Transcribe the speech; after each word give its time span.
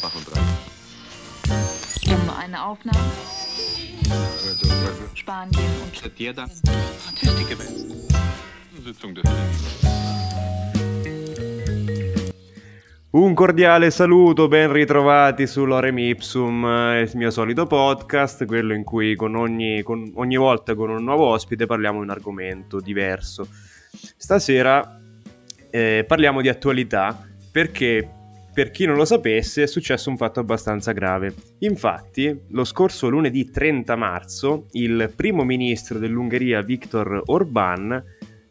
Bach 0.00 0.14
und 0.14 0.24
Brand. 0.24 0.46
Um 2.06 2.30
eine 2.30 2.64
Aufnahme. 2.64 2.98
Spanien 5.14 5.82
und 5.82 5.96
Setiera 5.96 6.46
Statistik. 6.48 7.56
Sitzung 8.84 9.14
des 9.14 9.22
Un 13.10 13.34
cordiale 13.34 13.90
saluto, 13.90 14.48
ben 14.48 14.72
ritrovati 14.72 15.46
su 15.46 15.66
Lorem 15.66 15.98
Ipsum, 15.98 16.64
eh, 16.64 17.02
il 17.02 17.10
mio 17.14 17.30
solito 17.30 17.66
podcast, 17.66 18.46
quello 18.46 18.72
in 18.72 18.84
cui 18.84 19.14
con 19.16 19.34
ogni, 19.36 19.82
con 19.82 20.10
ogni 20.14 20.36
volta 20.36 20.74
con 20.74 20.88
un 20.88 21.04
nuovo 21.04 21.26
ospite 21.26 21.66
parliamo 21.66 21.98
di 21.98 22.04
un 22.04 22.10
argomento 22.10 22.80
diverso. 22.80 23.46
Stasera 24.16 25.01
eh, 25.72 26.04
parliamo 26.06 26.42
di 26.42 26.50
attualità 26.50 27.26
perché, 27.50 28.06
per 28.52 28.70
chi 28.70 28.84
non 28.84 28.96
lo 28.96 29.06
sapesse, 29.06 29.62
è 29.62 29.66
successo 29.66 30.10
un 30.10 30.18
fatto 30.18 30.38
abbastanza 30.38 30.92
grave. 30.92 31.34
Infatti, 31.60 32.42
lo 32.50 32.64
scorso 32.64 33.08
lunedì 33.08 33.50
30 33.50 33.96
marzo, 33.96 34.66
il 34.72 35.10
primo 35.16 35.44
ministro 35.44 35.98
dell'Ungheria 35.98 36.60
Viktor 36.60 37.22
Orbán 37.26 38.02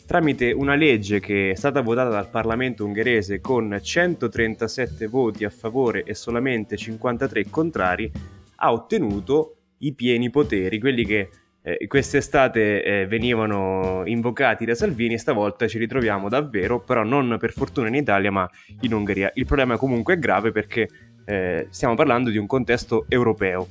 tramite 0.08 0.52
una 0.52 0.76
legge 0.76 1.20
che 1.20 1.52
è 1.52 1.56
stata 1.56 1.82
votata 1.82 2.10
dal 2.10 2.30
Parlamento 2.30 2.84
ungherese 2.84 3.40
con 3.40 3.80
137 3.82 5.08
voti 5.08 5.46
a 5.46 5.50
favore 5.50 6.04
e 6.04 6.16
solamente 6.16 6.76
53 6.76 7.50
contrari, 7.50 8.12
ha 8.56 8.74
ottenuto 8.74 9.58
i 9.78 9.94
pieni 9.94 10.30
poteri, 10.30 10.80
quelli 10.80 11.06
che 11.06 11.30
eh, 11.64 11.86
quest'estate 11.88 12.84
eh, 12.84 13.08
venivano 13.08 14.04
invocati 14.06 14.66
da 14.66 14.76
Salvini, 14.76 15.18
stavolta 15.18 15.68
ci 15.68 15.78
ritroviamo 15.78 16.30
davvero, 16.30 16.80
però 16.80 17.04
non 17.04 17.38
per 17.40 17.54
fortuna 17.54 17.88
in 17.88 17.96
Italia, 17.96 18.32
ma 18.32 18.50
in 18.82 18.94
Ungheria. 18.94 19.32
Il 19.36 19.46
problema 19.46 19.78
comunque 19.78 20.16
è 20.16 20.20
grave 20.20 20.52
perché 20.52 20.88
eh, 21.26 21.68
stiamo 21.70 21.96
parlando 21.96 22.30
di 22.30 22.38
un 22.38 22.48
contesto 22.48 23.06
europeo 23.08 23.68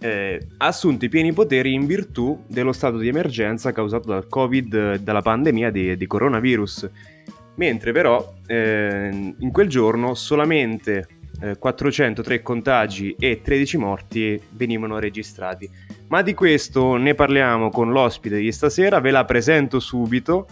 eh, 0.00 0.40
ha 0.58 0.66
assunto 0.66 1.04
i 1.04 1.08
pieni 1.08 1.32
poteri 1.32 1.72
in 1.72 1.86
virtù 1.86 2.44
dello 2.46 2.72
stato 2.72 2.98
di 2.98 3.08
emergenza 3.08 3.72
causato 3.72 4.08
dal 4.08 4.28
Covid, 4.28 4.98
dalla 4.98 5.22
pandemia 5.22 5.70
di, 5.70 5.96
di 5.96 6.06
coronavirus. 6.06 6.88
Mentre 7.56 7.90
però 7.90 8.34
eh, 8.46 9.34
in 9.36 9.50
quel 9.50 9.68
giorno 9.68 10.14
solamente 10.14 11.17
eh, 11.40 11.58
403 11.58 12.42
contagi 12.42 13.14
e 13.18 13.40
13 13.42 13.76
morti 13.76 14.40
venivano 14.50 14.98
registrati. 14.98 15.68
Ma 16.08 16.22
di 16.22 16.34
questo 16.34 16.96
ne 16.96 17.14
parliamo 17.14 17.70
con 17.70 17.90
l'ospite 17.90 18.38
di 18.38 18.52
stasera, 18.52 19.00
ve 19.00 19.10
la 19.10 19.24
presento 19.24 19.80
subito. 19.80 20.46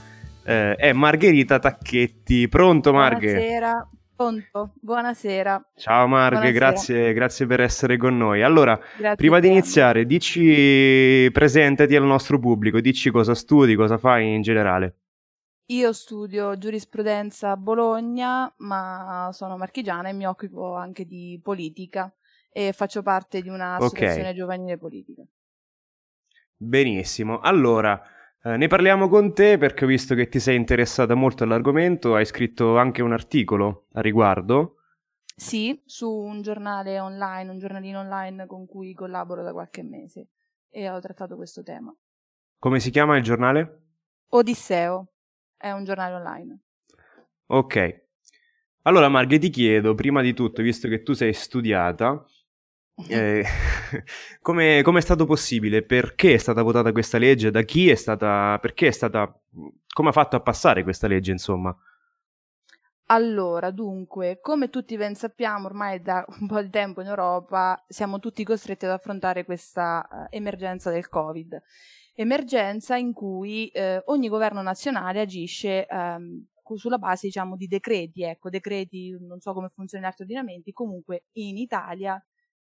Eh, 0.44 0.74
è 0.76 0.92
Margherita 0.92 1.58
Tacchetti. 1.58 2.48
Pronto 2.48 2.92
Marghe? 2.92 3.32
Buonasera, 3.32 3.88
Pronto, 4.16 4.72
buonasera. 4.80 5.72
Ciao 5.76 6.06
Marghe, 6.06 6.50
grazie, 6.52 7.12
grazie, 7.12 7.44
per 7.44 7.60
essere 7.60 7.98
con 7.98 8.16
noi. 8.16 8.42
Allora, 8.42 8.78
Grazie 8.96 9.16
prima 9.16 9.40
di 9.40 9.48
iniziare, 9.48 10.06
dici, 10.06 11.28
presentati 11.30 11.94
al 11.94 12.04
nostro 12.04 12.38
pubblico, 12.38 12.80
dici 12.80 13.10
cosa 13.10 13.34
studi, 13.34 13.74
cosa 13.74 13.98
fai 13.98 14.32
in 14.34 14.40
generale. 14.40 14.94
Io 15.70 15.92
studio 15.92 16.56
giurisprudenza 16.56 17.50
a 17.50 17.56
Bologna, 17.56 18.52
ma 18.58 19.30
sono 19.32 19.56
marchigiana 19.56 20.08
e 20.08 20.12
mi 20.12 20.24
occupo 20.24 20.76
anche 20.76 21.04
di 21.04 21.40
politica 21.42 22.14
e 22.52 22.72
faccio 22.72 23.02
parte 23.02 23.40
di 23.40 23.48
un'associazione 23.48 24.32
giovanile 24.32 24.78
politica. 24.78 25.24
Benissimo, 26.56 27.40
allora, 27.40 28.00
eh, 28.44 28.56
ne 28.56 28.68
parliamo 28.68 29.08
con 29.08 29.34
te 29.34 29.58
perché 29.58 29.84
ho 29.84 29.88
visto 29.88 30.14
che 30.14 30.28
ti 30.28 30.38
sei 30.38 30.54
interessata 30.54 31.16
molto 31.16 31.42
all'argomento, 31.42 32.14
hai 32.14 32.26
scritto 32.26 32.78
anche 32.78 33.02
un 33.02 33.12
articolo 33.12 33.88
a 33.94 34.00
riguardo. 34.00 34.76
Sì, 35.36 35.82
su 35.84 36.08
un 36.08 36.42
giornale 36.42 37.00
online, 37.00 37.50
un 37.50 37.58
giornalino 37.58 37.98
online 37.98 38.46
con 38.46 38.66
cui 38.66 38.94
collaboro 38.94 39.42
da 39.42 39.52
qualche 39.52 39.82
mese 39.82 40.28
e 40.70 40.88
ho 40.88 41.00
trattato 41.00 41.34
questo 41.34 41.64
tema. 41.64 41.92
Come 42.56 42.78
si 42.78 42.90
chiama 42.90 43.16
il 43.16 43.24
giornale? 43.24 43.80
Odisseo 44.28 45.08
è 45.56 45.70
un 45.70 45.84
giornale 45.84 46.14
online. 46.14 46.58
Ok. 47.46 48.04
Allora 48.82 49.08
Marghe 49.08 49.38
ti 49.38 49.50
chiedo, 49.50 49.94
prima 49.94 50.22
di 50.22 50.32
tutto, 50.32 50.62
visto 50.62 50.88
che 50.88 51.02
tu 51.02 51.12
sei 51.12 51.32
studiata, 51.32 52.24
Eh, 53.08 53.44
come 54.40 54.80
è 54.80 55.00
stato 55.00 55.26
possibile? 55.26 55.82
Perché 55.82 56.34
è 56.34 56.38
stata 56.38 56.62
votata 56.62 56.92
questa 56.92 57.18
legge? 57.18 57.50
Da 57.50 57.62
chi 57.62 57.90
è 57.90 57.94
stata? 57.94 58.58
Perché 58.60 58.88
è 58.88 58.90
stata? 58.90 59.38
Come 59.92 60.08
ha 60.08 60.12
fatto 60.12 60.36
a 60.36 60.40
passare 60.40 60.82
questa 60.82 61.06
legge, 61.06 61.30
insomma? 61.30 61.76
Allora, 63.08 63.70
dunque, 63.70 64.40
come 64.40 64.68
tutti 64.68 64.96
ben 64.96 65.14
sappiamo, 65.14 65.66
ormai 65.66 66.02
da 66.02 66.24
un 66.40 66.48
po' 66.48 66.60
di 66.60 66.70
tempo 66.70 67.00
in 67.02 67.06
Europa 67.06 67.84
siamo 67.86 68.18
tutti 68.18 68.42
costretti 68.42 68.84
ad 68.84 68.90
affrontare 68.90 69.44
questa 69.44 70.08
uh, 70.10 70.34
emergenza 70.34 70.90
del 70.90 71.08
Covid. 71.08 71.62
Emergenza 72.18 72.96
in 72.96 73.12
cui 73.12 73.68
eh, 73.68 74.00
ogni 74.06 74.28
governo 74.28 74.62
nazionale 74.62 75.20
agisce 75.20 75.86
um, 75.90 76.42
sulla 76.74 76.98
base, 76.98 77.26
diciamo, 77.26 77.56
di 77.56 77.66
decreti, 77.66 78.22
ecco, 78.22 78.48
decreti, 78.48 79.14
non 79.20 79.38
so 79.40 79.52
come 79.52 79.68
funzionano 79.68 80.08
gli 80.08 80.10
altri 80.10 80.24
ordinamenti, 80.24 80.72
comunque 80.72 81.26
in 81.32 81.58
Italia 81.58 82.18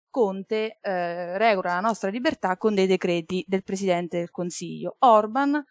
Conte 0.10 0.78
eh, 0.82 1.38
regola 1.38 1.76
la 1.76 1.80
nostra 1.80 2.10
libertà 2.10 2.58
con 2.58 2.74
dei 2.74 2.88
decreti 2.88 3.44
del 3.48 3.64
Presidente 3.64 4.18
del 4.18 4.32
Consiglio. 4.32 4.96
Orban 5.00 5.64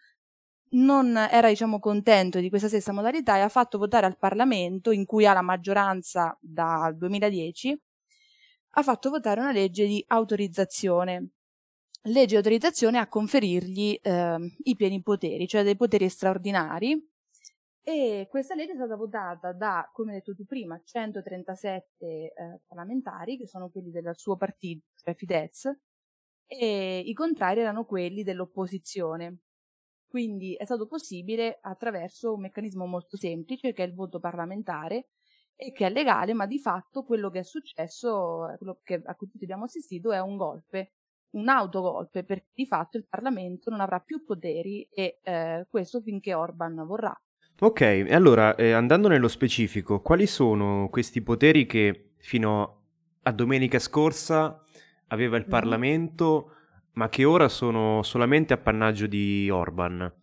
non 0.71 1.15
era 1.17 1.47
diciamo, 1.47 1.79
contento 1.79 2.39
di 2.39 2.49
questa 2.49 2.67
stessa 2.67 2.91
modalità 2.91 3.37
e 3.37 3.41
ha 3.41 3.49
fatto 3.49 3.77
votare 3.77 4.05
al 4.05 4.17
Parlamento, 4.17 4.91
in 4.91 5.05
cui 5.05 5.25
ha 5.25 5.33
la 5.33 5.41
maggioranza 5.41 6.37
dal 6.41 6.97
2010, 6.97 7.79
ha 8.77 8.83
fatto 8.83 9.09
votare 9.09 9.39
una 9.39 9.51
legge 9.51 9.85
di 9.85 10.03
autorizzazione. 10.07 11.29
Legge 12.07 12.27
di 12.27 12.35
autorizzazione 12.35 12.99
a 12.99 13.07
conferirgli 13.07 13.99
eh, 14.01 14.55
i 14.63 14.75
pieni 14.75 15.01
poteri, 15.01 15.47
cioè 15.47 15.63
dei 15.63 15.75
poteri 15.75 16.07
straordinari, 16.07 17.13
e 17.87 18.25
questa 18.31 18.55
legge 18.55 18.71
è 18.71 18.75
stata 18.75 18.95
votata 18.95 19.53
da, 19.53 19.87
come 19.93 20.13
detto 20.13 20.33
tu 20.33 20.43
prima, 20.43 20.81
137 20.83 21.95
eh, 21.99 22.33
parlamentari, 22.65 23.37
che 23.37 23.45
sono 23.45 23.69
quelli 23.69 23.91
del 23.91 24.15
suo 24.15 24.37
partito, 24.37 24.87
cioè 24.95 25.13
Fidesz, 25.13 25.71
e 26.47 26.99
i 26.99 27.13
contrari 27.13 27.59
erano 27.59 27.85
quelli 27.85 28.23
dell'opposizione. 28.23 29.41
Quindi 30.07 30.55
è 30.55 30.65
stato 30.65 30.87
possibile 30.87 31.59
attraverso 31.61 32.33
un 32.33 32.41
meccanismo 32.41 32.87
molto 32.87 33.17
semplice, 33.17 33.71
che 33.71 33.83
è 33.83 33.85
il 33.85 33.93
voto 33.93 34.19
parlamentare, 34.19 35.09
e 35.55 35.71
che 35.71 35.85
è 35.85 35.91
legale, 35.91 36.33
ma 36.33 36.47
di 36.47 36.57
fatto 36.57 37.03
quello 37.03 37.29
che 37.29 37.39
è 37.39 37.43
successo, 37.43 38.51
quello 38.57 38.79
che, 38.81 38.99
a 39.05 39.13
cui 39.13 39.27
tutti 39.27 39.43
abbiamo 39.43 39.65
assistito, 39.65 40.11
è 40.11 40.19
un 40.19 40.37
golpe, 40.37 40.93
un 41.31 41.47
autogolpe, 41.49 42.23
perché 42.23 42.47
di 42.53 42.65
fatto 42.65 42.97
il 42.97 43.05
Parlamento 43.07 43.69
non 43.69 43.81
avrà 43.81 43.99
più 43.99 44.23
poteri 44.23 44.87
e 44.91 45.19
eh, 45.23 45.65
questo 45.69 46.01
finché 46.01 46.33
Orban 46.33 46.85
vorrà. 46.85 47.13
Ok, 47.59 47.81
e 47.81 48.13
allora 48.13 48.55
eh, 48.55 48.71
andando 48.71 49.07
nello 49.07 49.27
specifico, 49.29 50.01
quali 50.01 50.27
sono 50.27 50.89
questi 50.89 51.21
poteri 51.21 51.65
che 51.65 52.11
fino 52.17 52.81
a 53.23 53.31
domenica 53.31 53.79
scorsa 53.79 54.61
aveva 55.07 55.37
il 55.37 55.43
Mhm. 55.43 55.49
Parlamento, 55.49 56.51
ma 56.93 57.09
che 57.09 57.23
ora 57.25 57.47
sono 57.47 58.03
solamente 58.03 58.53
appannaggio 58.53 59.07
di 59.07 59.49
Orban? 59.49 60.13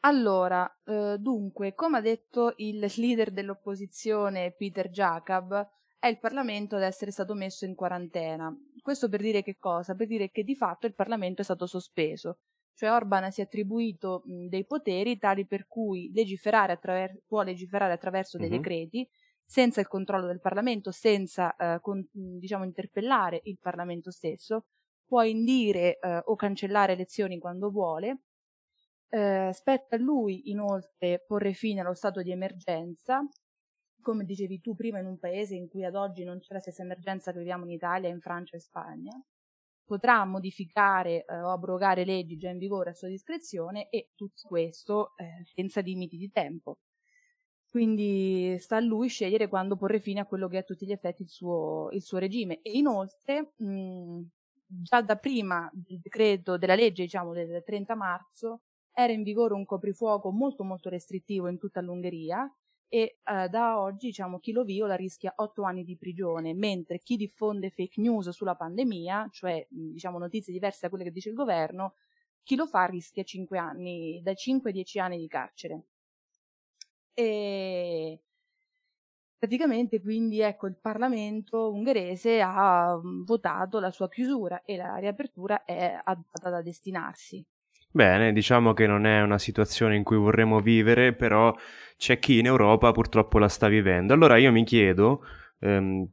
Allora, 0.00 0.70
eh, 0.84 1.16
dunque, 1.18 1.74
come 1.74 1.98
ha 1.98 2.00
detto 2.00 2.52
il 2.56 2.78
leader 2.96 3.30
dell'opposizione 3.32 4.52
Peter 4.52 4.90
Jacob, 4.90 5.66
è 6.04 6.08
il 6.08 6.18
Parlamento 6.18 6.76
ad 6.76 6.82
essere 6.82 7.10
stato 7.10 7.32
messo 7.34 7.64
in 7.64 7.74
quarantena. 7.74 8.54
Questo 8.82 9.08
per 9.08 9.22
dire 9.22 9.42
che 9.42 9.56
cosa? 9.58 9.94
Per 9.94 10.06
dire 10.06 10.30
che 10.30 10.44
di 10.44 10.54
fatto 10.54 10.86
il 10.86 10.94
Parlamento 10.94 11.40
è 11.40 11.44
stato 11.44 11.66
sospeso. 11.66 12.40
Cioè 12.74 12.90
Orban 12.90 13.30
si 13.32 13.40
è 13.40 13.44
attribuito 13.44 14.20
mh, 14.26 14.48
dei 14.48 14.66
poteri 14.66 15.16
tali 15.16 15.46
per 15.46 15.66
cui 15.66 16.10
legiferare 16.12 16.72
attraver- 16.72 17.22
può 17.26 17.40
legiferare 17.40 17.94
attraverso 17.94 18.36
dei 18.36 18.50
Mhm. 18.50 18.56
decreti 18.56 19.08
senza 19.46 19.80
il 19.80 19.88
controllo 19.88 20.26
del 20.26 20.40
Parlamento, 20.40 20.90
senza 20.90 21.54
eh, 21.56 21.80
con- 21.80 22.06
diciamo 22.12 22.64
interpellare 22.64 23.40
il 23.44 23.58
Parlamento 23.58 24.10
stesso, 24.10 24.66
può 25.06 25.22
indire 25.22 25.98
eh, 25.98 26.20
o 26.24 26.34
cancellare 26.36 26.92
elezioni 26.92 27.38
quando 27.38 27.70
vuole. 27.70 28.24
Eh, 29.08 29.50
spetta 29.54 29.96
a 29.96 29.98
lui 29.98 30.50
inoltre 30.50 31.24
porre 31.26 31.52
fine 31.54 31.80
allo 31.80 31.94
stato 31.94 32.20
di 32.20 32.30
emergenza, 32.30 33.26
come 34.04 34.24
dicevi 34.24 34.60
tu 34.60 34.76
prima, 34.76 35.00
in 35.00 35.06
un 35.06 35.18
paese 35.18 35.56
in 35.56 35.68
cui 35.68 35.84
ad 35.84 35.96
oggi 35.96 36.22
non 36.24 36.38
c'è 36.38 36.54
la 36.54 36.60
stessa 36.60 36.82
emergenza 36.82 37.32
che 37.32 37.38
viviamo 37.38 37.64
in 37.64 37.72
Italia, 37.72 38.08
in 38.08 38.20
Francia 38.20 38.56
e 38.56 38.60
Spagna 38.60 39.20
potrà 39.84 40.24
modificare 40.24 41.24
eh, 41.24 41.40
o 41.40 41.50
abrogare 41.50 42.04
leggi 42.04 42.36
già 42.36 42.48
in 42.50 42.58
vigore 42.58 42.90
a 42.90 42.94
sua 42.94 43.08
discrezione 43.08 43.88
e 43.90 44.10
tutto 44.14 44.42
questo 44.48 45.12
eh, 45.16 45.44
senza 45.54 45.80
limiti 45.80 46.16
di 46.16 46.30
tempo. 46.30 46.78
Quindi 47.68 48.56
sta 48.60 48.76
a 48.76 48.80
lui 48.80 49.08
scegliere 49.08 49.48
quando 49.48 49.76
porre 49.76 49.98
fine 50.00 50.20
a 50.20 50.26
quello 50.26 50.46
che 50.48 50.56
è 50.56 50.60
a 50.60 50.62
tutti 50.62 50.86
gli 50.86 50.92
effetti 50.92 51.22
il 51.22 51.28
suo, 51.28 51.88
il 51.90 52.02
suo 52.02 52.18
regime. 52.18 52.60
E 52.62 52.72
inoltre, 52.78 53.52
mh, 53.56 54.20
già 54.64 55.02
da 55.02 55.16
prima 55.16 55.68
del 55.72 55.98
decreto, 56.00 56.56
della 56.56 56.76
legge, 56.76 57.02
diciamo, 57.02 57.32
del 57.32 57.62
30 57.64 57.96
marzo, 57.96 58.60
era 58.92 59.12
in 59.12 59.24
vigore 59.24 59.54
un 59.54 59.64
coprifuoco 59.64 60.30
molto 60.30 60.62
molto 60.62 60.88
restrittivo 60.88 61.48
in 61.48 61.58
tutta 61.58 61.80
l'Ungheria 61.80 62.48
e 62.88 63.18
eh, 63.24 63.48
da 63.48 63.80
oggi 63.80 64.06
diciamo, 64.08 64.38
chi 64.38 64.52
lo 64.52 64.64
viola 64.64 64.94
rischia 64.96 65.32
otto 65.36 65.62
anni 65.62 65.84
di 65.84 65.96
prigione, 65.96 66.54
mentre 66.54 66.98
chi 67.00 67.16
diffonde 67.16 67.70
fake 67.70 68.00
news 68.00 68.28
sulla 68.30 68.54
pandemia, 68.54 69.28
cioè 69.32 69.66
diciamo, 69.68 70.18
notizie 70.18 70.52
diverse 70.52 70.80
da 70.82 70.88
quelle 70.88 71.04
che 71.04 71.10
dice 71.12 71.28
il 71.30 71.34
governo, 71.34 71.94
chi 72.42 72.56
lo 72.56 72.66
fa 72.66 72.84
rischia 72.86 73.22
5 73.24 73.58
anni, 73.58 74.20
dai 74.22 74.36
5 74.36 74.70
ai 74.70 74.76
10 74.76 74.98
anni 74.98 75.18
di 75.18 75.28
carcere. 75.28 75.84
E 77.16 78.18
praticamente 79.38 80.00
quindi 80.00 80.40
ecco 80.40 80.66
il 80.66 80.76
Parlamento 80.76 81.70
ungherese 81.72 82.40
ha 82.40 82.98
votato 83.02 83.78
la 83.78 83.90
sua 83.90 84.08
chiusura 84.08 84.62
e 84.64 84.76
la 84.76 84.96
riapertura 84.96 85.62
è 85.64 85.98
adatta 86.02 86.50
da 86.50 86.62
destinarsi. 86.62 87.44
Bene, 87.96 88.32
diciamo 88.32 88.72
che 88.72 88.88
non 88.88 89.06
è 89.06 89.22
una 89.22 89.38
situazione 89.38 89.94
in 89.94 90.02
cui 90.02 90.16
vorremmo 90.16 90.58
vivere, 90.58 91.12
però 91.12 91.54
c'è 91.96 92.18
chi 92.18 92.40
in 92.40 92.46
Europa 92.46 92.90
purtroppo 92.90 93.38
la 93.38 93.46
sta 93.46 93.68
vivendo. 93.68 94.12
Allora 94.12 94.36
io 94.36 94.50
mi 94.50 94.64
chiedo, 94.64 95.24
ehm, 95.60 96.04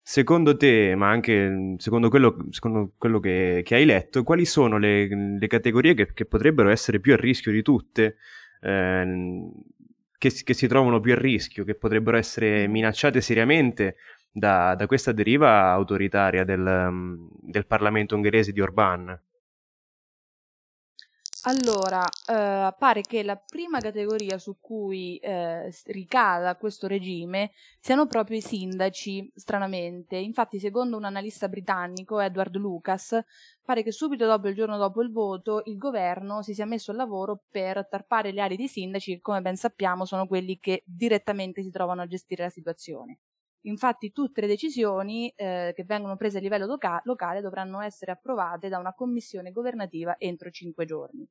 secondo 0.00 0.56
te, 0.56 0.94
ma 0.94 1.10
anche 1.10 1.74
secondo 1.78 2.08
quello, 2.08 2.36
secondo 2.50 2.92
quello 2.96 3.18
che, 3.18 3.62
che, 3.64 3.74
hai 3.74 3.84
letto, 3.84 4.22
quali 4.22 4.44
sono 4.44 4.78
le, 4.78 5.08
le 5.36 5.46
categorie 5.48 5.94
che, 5.94 6.12
che, 6.14 6.24
potrebbero 6.24 6.68
essere 6.70 7.00
più 7.00 7.14
a 7.14 7.16
rischio 7.16 7.50
di 7.50 7.62
tutte, 7.62 8.14
ehm, 8.60 9.50
che, 10.16 10.30
che, 10.44 10.54
si 10.54 10.68
trovano 10.68 11.00
più 11.00 11.14
a 11.14 11.18
rischio, 11.18 11.64
che 11.64 11.74
potrebbero 11.74 12.16
essere 12.16 12.68
minacciate 12.68 13.20
seriamente 13.20 13.96
da, 14.30 14.76
da 14.76 14.86
questa 14.86 15.10
deriva 15.10 15.70
autoritaria 15.72 16.44
del, 16.44 17.28
del 17.40 17.66
Parlamento 17.66 18.14
ungherese 18.14 18.52
di 18.52 18.60
Orbán? 18.60 19.18
Allora, 21.46 22.02
eh, 22.26 22.74
pare 22.78 23.02
che 23.02 23.22
la 23.22 23.36
prima 23.36 23.78
categoria 23.78 24.38
su 24.38 24.56
cui 24.60 25.18
eh, 25.18 25.70
ricada 25.86 26.56
questo 26.56 26.86
regime 26.86 27.50
siano 27.80 28.06
proprio 28.06 28.38
i 28.38 28.40
sindaci, 28.40 29.30
stranamente. 29.34 30.16
Infatti, 30.16 30.58
secondo 30.58 30.96
un 30.96 31.04
analista 31.04 31.46
britannico, 31.48 32.18
Edward 32.18 32.56
Lucas, 32.56 33.22
pare 33.62 33.82
che 33.82 33.92
subito 33.92 34.24
dopo 34.24 34.48
il 34.48 34.54
giorno 34.54 34.78
dopo 34.78 35.02
il 35.02 35.12
voto 35.12 35.60
il 35.66 35.76
governo 35.76 36.40
si 36.40 36.54
sia 36.54 36.64
messo 36.64 36.92
al 36.92 36.96
lavoro 36.96 37.42
per 37.50 37.86
tarpare 37.88 38.32
le 38.32 38.40
ali 38.40 38.56
dei 38.56 38.68
sindaci 38.68 39.16
che, 39.16 39.20
come 39.20 39.42
ben 39.42 39.56
sappiamo, 39.56 40.06
sono 40.06 40.26
quelli 40.26 40.58
che 40.58 40.82
direttamente 40.86 41.62
si 41.62 41.70
trovano 41.70 42.00
a 42.00 42.06
gestire 42.06 42.44
la 42.44 42.50
situazione. 42.50 43.18
Infatti 43.66 44.12
tutte 44.12 44.40
le 44.42 44.46
decisioni 44.46 45.30
eh, 45.30 45.72
che 45.74 45.84
vengono 45.84 46.16
prese 46.16 46.38
a 46.38 46.40
livello 46.40 46.66
loca- 46.66 47.00
locale 47.04 47.40
dovranno 47.40 47.80
essere 47.80 48.12
approvate 48.12 48.68
da 48.68 48.78
una 48.78 48.92
commissione 48.94 49.52
governativa 49.52 50.16
entro 50.18 50.50
cinque 50.50 50.84
giorni. 50.84 51.26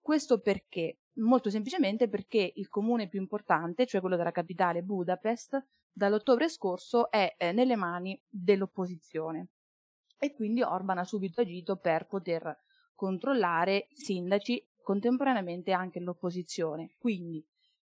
Questo 0.00 0.40
perché? 0.40 1.00
Molto 1.20 1.50
semplicemente 1.50 2.08
perché 2.08 2.52
il 2.54 2.68
comune 2.68 3.08
più 3.08 3.20
importante, 3.20 3.86
cioè 3.86 4.00
quello 4.00 4.16
della 4.16 4.30
capitale 4.30 4.82
Budapest, 4.82 5.58
dall'ottobre 5.92 6.48
scorso 6.48 7.10
è 7.10 7.34
eh, 7.36 7.52
nelle 7.52 7.76
mani 7.76 8.20
dell'opposizione. 8.28 9.48
E 10.18 10.34
quindi 10.34 10.62
Orban 10.62 10.98
ha 10.98 11.04
subito 11.04 11.40
agito 11.40 11.76
per 11.76 12.06
poter 12.06 12.58
controllare 12.94 13.86
i 13.90 13.96
sindaci, 13.96 14.62
contemporaneamente 14.82 15.72
anche 15.72 16.00
l'opposizione. 16.00 16.94
Quindi 16.98 17.42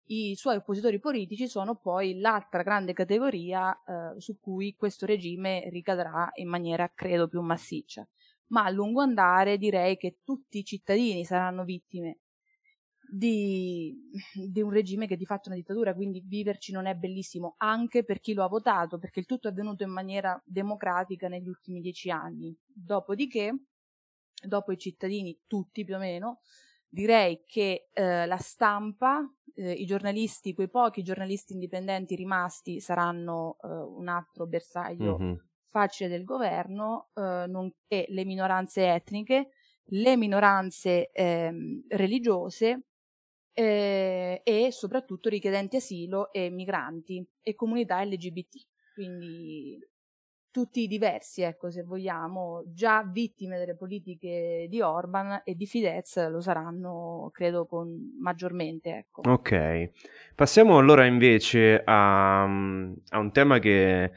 i 0.07 0.35
suoi 0.35 0.57
oppositori 0.57 0.99
politici 0.99 1.49
sono 1.49 1.77
poi 1.77 2.19
l'altra 2.19 2.63
grande 2.63 2.93
categoria 2.93 3.73
eh, 3.73 4.21
su 4.21 4.39
cui 4.41 4.75
questo 4.75 5.07
regime 5.07 5.69
ricadrà 5.71 6.31
in 6.35 6.49
maniera, 6.49 6.91
credo, 6.93 7.29
più 7.29 7.41
massiccia. 7.41 8.07
Ma 8.49 8.65
a 8.65 8.71
lungo 8.71 9.01
andare 9.01 9.57
direi 9.57 9.97
che 9.97 10.19
tutti 10.25 10.59
i 10.59 10.65
cittadini 10.65 11.25
saranno 11.25 11.65
vittime 11.65 12.19
di, 13.15 13.95
di, 14.33 14.63
un 14.63 14.71
regime 14.71 15.07
che 15.07 15.19
di 15.19 15.27
fatto 15.27 15.45
è 15.45 15.53
una 15.53 15.61
dittatura, 15.61 15.95
quindi 15.95 16.23
viverci 16.25 16.73
non 16.73 16.87
è 16.87 16.95
bellissimo 16.95 17.55
anche 17.59 18.05
per 18.05 18.21
chi 18.21 18.33
lo 18.33 18.43
ha 18.43 18.49
votato, 18.49 18.99
perché 18.99 19.21
il 19.21 19.27
tutto 19.27 19.49
è 19.49 19.51
avvenuto 19.51 19.83
in 19.83 19.91
maniera 19.91 20.41
democratica 20.47 21.29
negli 21.29 21.49
ultimi 21.49 21.81
dieci 21.81 22.11
anni. 22.11 22.57
Dopodiché, 22.65 23.55
dopo 24.43 24.73
i 24.73 24.79
cittadini, 24.79 25.39
tutti 25.47 25.85
più 25.85 25.97
o 25.97 25.99
meno, 25.99 26.41
direi 26.93 27.43
che 27.47 27.89
eh, 27.91 28.27
la 28.27 28.37
stampa, 28.37 29.27
eh, 29.55 29.73
i 29.73 29.87
giornalisti, 29.87 30.53
quei 30.53 30.69
pochi 30.69 31.03
giornalisti 31.03 31.55
indipendenti 31.55 32.15
rimasti 32.15 32.81
saranno 32.81 33.57
eh, 33.63 33.69
un 33.69 34.09
altro 34.09 34.47
bersaglio 34.47 35.19
mm-hmm. 35.19 35.35
facile 35.65 36.11
del 36.11 36.25
governo, 36.25 37.09
eh, 37.15 37.47
nonché 37.49 38.05
le 38.09 38.25
minoranze 38.27 38.93
etniche, 38.93 39.49
le 39.85 40.17
minoranze 40.19 41.11
ehm, 41.13 41.85
religiose 41.89 42.85
eh, 43.55 44.43
e 44.45 44.69
soprattutto 44.71 45.31
richiedenti 45.31 45.77
asilo 45.77 46.31
e 46.31 46.51
migranti 46.51 47.27
e 47.41 47.55
comunità 47.55 48.05
LGBT. 48.05 48.67
Quindi 48.95 49.79
tutti 50.53 50.87
diversi, 50.87 51.43
ecco, 51.43 51.71
se 51.71 51.83
vogliamo, 51.83 52.63
già 52.67 53.03
vittime 53.03 53.59
delle 53.59 53.75
politiche 53.75 54.67
di 54.69 54.81
Orban 54.81 55.41
e 55.45 55.57
di 55.57 55.67
Fidesz 55.67 56.29
lo 56.29 56.41
saranno, 56.41 57.31
credo, 57.33 57.67
con 57.67 58.13
maggiormente, 58.21 58.91
ecco. 58.91 59.23
Ok. 59.29 59.91
Passiamo 60.37 60.79
allora 60.79 61.07
invece 61.07 61.83
a, 61.85 62.43
a 62.43 62.47
un 63.19 63.31
tema 63.33 63.59
che, 63.59 64.13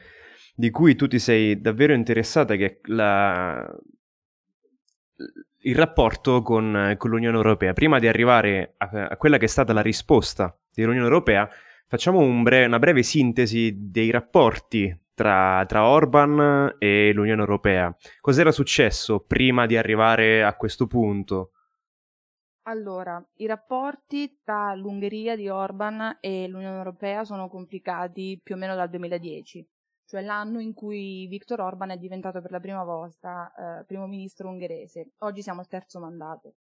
di 0.54 0.70
cui 0.70 0.94
tu 0.94 1.08
ti 1.08 1.18
sei 1.18 1.60
davvero 1.60 1.94
interessata, 1.94 2.54
che 2.54 2.66
è 2.66 2.78
la, 2.84 3.74
il 5.62 5.74
rapporto 5.74 6.42
con, 6.42 6.94
con, 6.98 7.10
l'Unione 7.10 7.36
Europea. 7.36 7.72
Prima 7.72 7.98
di 7.98 8.08
arrivare 8.08 8.74
a, 8.76 9.08
a, 9.08 9.16
quella 9.16 9.38
che 9.38 9.46
è 9.46 9.48
stata 9.48 9.72
la 9.72 9.82
risposta 9.82 10.56
dell'Unione 10.72 11.06
Europea, 11.06 11.48
facciamo 11.86 12.18
un 12.18 12.42
bre- 12.42 12.66
una 12.66 12.78
breve 12.78 13.02
sintesi 13.02 13.74
dei 13.90 14.10
rapporti 14.10 14.94
tra, 15.16 15.64
tra 15.66 15.88
Orban 15.88 16.76
e 16.78 17.10
l'Unione 17.12 17.40
Europea. 17.40 17.92
Cos'era 18.20 18.52
successo 18.52 19.20
prima 19.20 19.64
di 19.64 19.76
arrivare 19.76 20.44
a 20.44 20.54
questo 20.54 20.86
punto? 20.86 21.52
Allora, 22.68 23.24
i 23.36 23.46
rapporti 23.46 24.40
tra 24.44 24.74
l'Ungheria 24.74 25.34
di 25.34 25.48
Orban 25.48 26.18
e 26.20 26.46
l'Unione 26.48 26.76
Europea 26.76 27.24
sono 27.24 27.48
complicati 27.48 28.38
più 28.42 28.56
o 28.56 28.58
meno 28.58 28.74
dal 28.74 28.90
2010, 28.90 29.66
cioè 30.04 30.20
l'anno 30.20 30.60
in 30.60 30.74
cui 30.74 31.26
Viktor 31.28 31.60
Orban 31.60 31.90
è 31.90 31.96
diventato 31.96 32.42
per 32.42 32.50
la 32.50 32.60
prima 32.60 32.84
volta 32.84 33.52
eh, 33.80 33.84
primo 33.84 34.06
ministro 34.06 34.48
ungherese. 34.48 35.12
Oggi 35.18 35.42
siamo 35.42 35.60
al 35.60 35.68
terzo 35.68 35.98
mandato. 35.98 36.56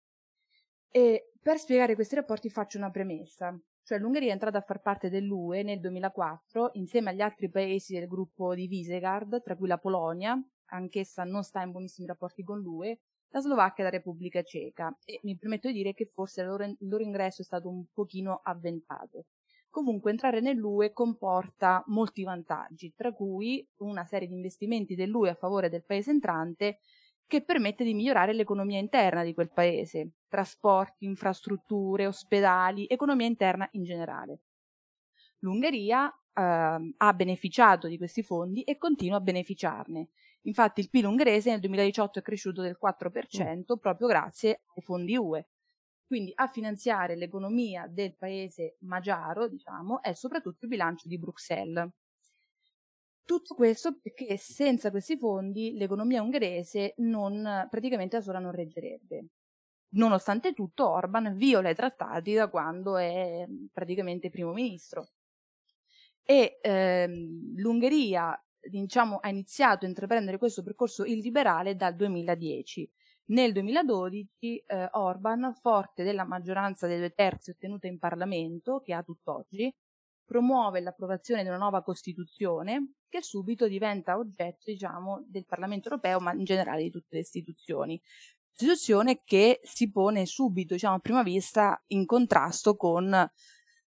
E 0.91 1.31
per 1.41 1.59
spiegare 1.59 1.95
questi 1.95 2.17
rapporti 2.17 2.51
faccio 2.51 2.77
una 2.77 2.91
premessa. 2.91 3.59
Cioè 3.85 3.99
l'Ungheria 3.99 4.29
è 4.31 4.33
entrata 4.33 4.59
a 4.59 4.63
far 4.63 4.81
parte 4.81 5.11
dell'UE 5.11 5.63
nel 5.65 5.81
2004 5.81 6.71
insieme 6.75 7.11
agli 7.11 7.21
altri 7.21 7.51
paesi 7.51 7.95
del 7.95 8.07
gruppo 8.07 8.55
di 8.55 8.69
Visegrad, 8.69 9.43
tra 9.43 9.57
cui 9.57 9.67
la 9.67 9.79
Polonia, 9.79 10.41
anch'essa 10.67 11.25
non 11.25 11.43
sta 11.43 11.63
in 11.63 11.73
buonissimi 11.73 12.07
rapporti 12.07 12.45
con 12.45 12.61
l'UE, 12.61 13.01
la 13.31 13.41
Slovacchia 13.41 13.83
e 13.83 13.91
la 13.91 13.97
Repubblica 13.97 14.43
Ceca 14.43 14.97
e 15.05 15.19
mi 15.25 15.37
permetto 15.37 15.67
di 15.69 15.75
dire 15.75 15.95
che 15.95 16.07
forse 16.07 16.43
il 16.43 16.47
loro, 16.49 16.65
il 16.65 16.77
loro 16.79 17.03
ingresso 17.03 17.43
è 17.43 17.45
stato 17.45 17.69
un 17.69 17.85
pochino 17.93 18.41
avventato. 18.45 19.27
Comunque 19.69 20.11
entrare 20.11 20.41
nell'UE 20.41 20.93
comporta 20.93 21.83
molti 21.87 22.23
vantaggi, 22.23 22.93
tra 22.95 23.11
cui 23.13 23.67
una 23.79 24.05
serie 24.05 24.29
di 24.29 24.35
investimenti 24.35 24.95
dell'UE 24.95 25.31
a 25.31 25.35
favore 25.35 25.71
del 25.71 25.85
paese 25.85 26.11
entrante 26.11 26.79
che 27.27 27.43
permette 27.43 27.85
di 27.85 27.95
migliorare 27.95 28.35
l'economia 28.35 28.79
interna 28.79 29.25
di 29.25 29.35
quel 29.35 29.51
paese, 29.51 30.13
trasporti, 30.29 31.05
infrastrutture, 31.05 32.07
ospedali, 32.07 32.87
economia 32.87 33.27
interna 33.27 33.69
in 33.73 33.85
generale. 33.85 34.41
L'Ungheria 35.39 36.09
eh, 36.09 36.95
ha 36.97 37.13
beneficiato 37.15 37.89
di 37.89 37.97
questi 37.97 38.23
fondi 38.23 38.63
e 38.63 38.77
continua 38.79 39.19
a 39.19 39.21
beneficiarne. 39.21 40.09
Infatti 40.43 40.81
il 40.81 40.91
PIL 40.91 41.07
ungherese 41.07 41.51
nel 41.51 41.61
2018 41.61 42.19
è 42.19 42.23
cresciuto 42.23 42.63
del 42.63 42.79
4% 42.83 43.57
mm. 43.57 43.79
proprio 43.81 44.07
grazie 44.09 44.63
ai 44.75 44.83
fondi 44.83 45.17
UE. 45.17 45.47
Quindi 46.05 46.33
a 46.35 46.47
finanziare 46.47 47.17
l'economia 47.17 47.87
del 47.87 48.15
paese 48.17 48.77
magiaro, 48.81 49.49
diciamo, 49.49 50.03
è 50.03 50.13
soprattutto 50.13 50.65
il 50.65 50.69
bilancio 50.69 51.09
di 51.09 51.19
Bruxelles. 51.19 51.89
Tutto 53.33 53.55
questo 53.55 53.99
perché 53.99 54.37
senza 54.37 54.91
questi 54.91 55.17
fondi 55.17 55.73
l'economia 55.73 56.21
ungherese 56.21 56.93
non, 56.99 57.67
praticamente 57.71 58.19
da 58.19 58.23
sola 58.23 58.41
non 58.41 58.51
reggerebbe. 58.53 59.29
Nonostante 59.95 60.53
tutto 60.53 60.87
Orban 60.87 61.35
viola 61.35 61.71
i 61.71 61.75
trattati 61.75 62.35
da 62.35 62.51
quando 62.51 62.99
è 62.99 63.47
praticamente 63.73 64.29
primo 64.29 64.53
ministro. 64.53 65.13
E 66.23 66.59
ehm, 66.61 67.55
l'Ungheria 67.57 68.39
diciamo, 68.61 69.17
ha 69.17 69.31
iniziato 69.31 69.87
a 69.87 69.89
intraprendere 69.89 70.37
questo 70.37 70.63
percorso 70.63 71.03
illiberale 71.07 71.75
dal 71.75 71.97
2010. 71.97 72.87
Nel 73.29 73.55
2012 73.55 74.59
eh, 74.67 74.89
Orban, 74.91 75.55
forte 75.59 76.03
della 76.03 76.27
maggioranza 76.27 76.87
dei 76.87 76.99
due 76.99 77.15
terzi 77.15 77.53
ottenuta 77.53 77.87
in 77.87 77.99
Parlamento, 77.99 78.81
che 78.81 78.93
ha 78.93 79.03
tutt'oggi, 79.03 79.75
promuove 80.33 80.81
l'approvazione 80.81 81.43
di 81.43 81.49
una 81.49 81.59
nuova 81.59 81.83
Costituzione 81.83 82.95
che 83.11 83.21
subito 83.21 83.69
diventa 83.69 84.17
oggetto, 84.17 84.71
diciamo, 84.71 85.27
del 85.29 85.45
Parlamento 85.45 85.91
europeo, 85.91 86.21
ma 86.21 86.33
in 86.33 86.45
generale 86.45 86.85
di 86.85 86.91
tutte 86.91 87.17
le 87.17 87.21
istituzioni. 87.21 88.01
Istituzione 88.55 89.21
che 89.25 89.61
si 89.63 89.91
pone 89.91 90.25
subito, 90.25 90.73
diciamo, 90.73 90.95
a 90.95 91.01
prima 91.01 91.23
vista 91.23 91.79
in 91.89 92.07
contrasto 92.07 92.77
con 92.77 93.13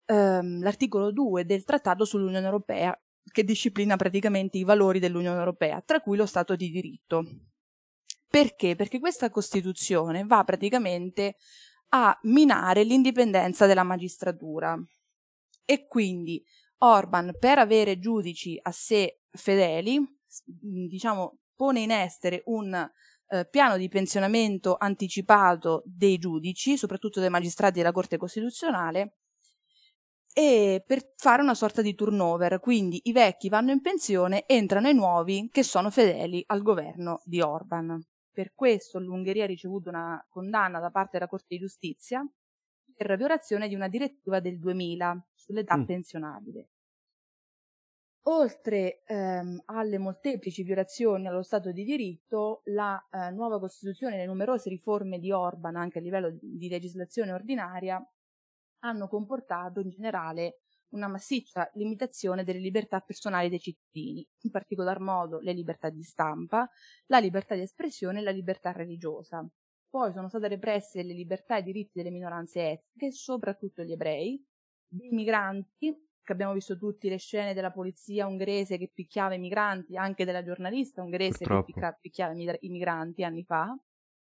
ehm, 0.05 0.61
l'articolo 0.61 1.11
2 1.11 1.43
del 1.43 1.63
Trattato 1.63 2.05
sull'Unione 2.05 2.45
Europea, 2.45 2.95
che 3.31 3.43
disciplina 3.43 3.95
praticamente 3.95 4.59
i 4.59 4.63
valori 4.63 4.99
dell'Unione 4.99 5.39
Europea, 5.39 5.81
tra 5.83 6.01
cui 6.01 6.17
lo 6.17 6.27
Stato 6.27 6.55
di 6.55 6.69
diritto. 6.69 7.23
Perché? 8.29 8.75
Perché 8.75 8.99
questa 8.99 9.31
Costituzione 9.31 10.23
va 10.23 10.43
praticamente 10.43 11.37
a 11.89 12.15
minare 12.23 12.83
l'indipendenza 12.83 13.65
della 13.65 13.83
magistratura 13.83 14.79
e 15.69 15.85
quindi 15.85 16.41
Orban, 16.79 17.35
per 17.37 17.59
avere 17.59 17.99
giudici 17.99 18.57
a 18.61 18.71
sé 18.71 19.19
fedeli, 19.29 19.99
diciamo, 20.45 21.39
pone 21.55 21.81
in 21.81 21.91
essere 21.91 22.41
un 22.45 22.73
eh, 22.73 23.47
piano 23.49 23.75
di 23.75 23.89
pensionamento 23.89 24.77
anticipato 24.79 25.83
dei 25.85 26.17
giudici, 26.17 26.77
soprattutto 26.77 27.19
dei 27.19 27.29
magistrati 27.29 27.79
della 27.79 27.91
Corte 27.91 28.15
Costituzionale, 28.15 29.17
e 30.33 30.83
per 30.85 31.13
fare 31.17 31.41
una 31.41 31.55
sorta 31.55 31.81
di 31.81 31.95
turnover, 31.95 32.59
quindi 32.61 33.01
i 33.05 33.11
vecchi 33.11 33.49
vanno 33.49 33.71
in 33.71 33.81
pensione, 33.81 34.45
entrano 34.47 34.87
i 34.87 34.93
nuovi 34.93 35.49
che 35.51 35.63
sono 35.63 35.89
fedeli 35.89 36.43
al 36.47 36.61
governo 36.61 37.21
di 37.25 37.41
Orban. 37.41 38.01
Per 38.31 38.53
questo 38.53 38.99
l'Ungheria 38.99 39.43
ha 39.43 39.47
ricevuto 39.47 39.89
una 39.89 40.23
condanna 40.29 40.79
da 40.79 40.91
parte 40.91 41.17
della 41.17 41.27
Corte 41.27 41.47
di 41.49 41.57
Giustizia 41.57 42.23
per 42.97 43.15
violazione 43.15 43.67
di 43.67 43.75
una 43.75 43.87
direttiva 43.87 44.39
del 44.39 44.57
2000 44.57 45.27
sull'età 45.35 45.77
mm. 45.77 45.83
pensionabile. 45.83 46.69
Oltre 48.23 49.03
ehm, 49.05 49.61
alle 49.65 49.97
molteplici 49.97 50.63
violazioni 50.63 51.27
allo 51.27 51.43
Stato 51.43 51.71
di 51.71 51.85
diritto, 51.85 52.61
la 52.65 53.01
eh, 53.09 53.31
nuova 53.31 53.57
Costituzione 53.57 54.15
e 54.15 54.17
le 54.17 54.25
numerose 54.25 54.69
riforme 54.69 55.19
di 55.19 55.31
Orban, 55.31 55.77
anche 55.77 55.99
a 55.99 56.01
livello 56.01 56.31
di, 56.31 56.57
di 56.57 56.67
legislazione 56.67 57.31
ordinaria, 57.31 58.05
hanno 58.79 59.07
comportato 59.07 59.79
in 59.79 59.89
generale 59.89 60.59
una 60.89 61.07
massiccia 61.07 61.69
limitazione 61.75 62.43
delle 62.43 62.59
libertà 62.59 62.99
personali 62.99 63.49
dei 63.49 63.59
cittadini, 63.59 64.27
in 64.41 64.51
particolar 64.51 64.99
modo 64.99 65.39
le 65.39 65.53
libertà 65.53 65.89
di 65.89 66.03
stampa, 66.03 66.69
la 67.07 67.19
libertà 67.19 67.55
di 67.55 67.61
espressione 67.61 68.19
e 68.19 68.23
la 68.23 68.31
libertà 68.31 68.71
religiosa. 68.71 69.47
Poi 69.89 70.11
sono 70.11 70.27
state 70.27 70.47
represse 70.47 71.03
le 71.03 71.13
libertà 71.13 71.55
e 71.57 71.59
i 71.59 71.63
diritti 71.63 71.91
delle 71.93 72.11
minoranze 72.11 72.69
etniche, 72.69 73.11
soprattutto 73.11 73.83
gli 73.83 73.91
ebrei, 73.91 74.43
dei 74.87 75.09
migranti 75.09 76.07
che 76.27 76.33
abbiamo 76.33 76.53
visto 76.53 76.77
tutti 76.77 77.07
le 77.07 77.17
scene 77.17 77.53
della 77.53 77.71
polizia 77.71 78.27
ungherese 78.27 78.77
che 78.77 78.91
picchiava 78.93 79.35
i 79.35 79.39
migranti, 79.39 79.95
anche 79.95 80.25
della 80.25 80.43
giornalista 80.43 81.01
ungherese 81.01 81.45
Purtroppo. 81.45 81.65
che 81.67 81.71
picca, 81.71 81.97
picchiava 82.01 82.33
i 82.33 82.69
migranti 82.69 83.23
anni 83.23 83.45
fa, 83.45 83.73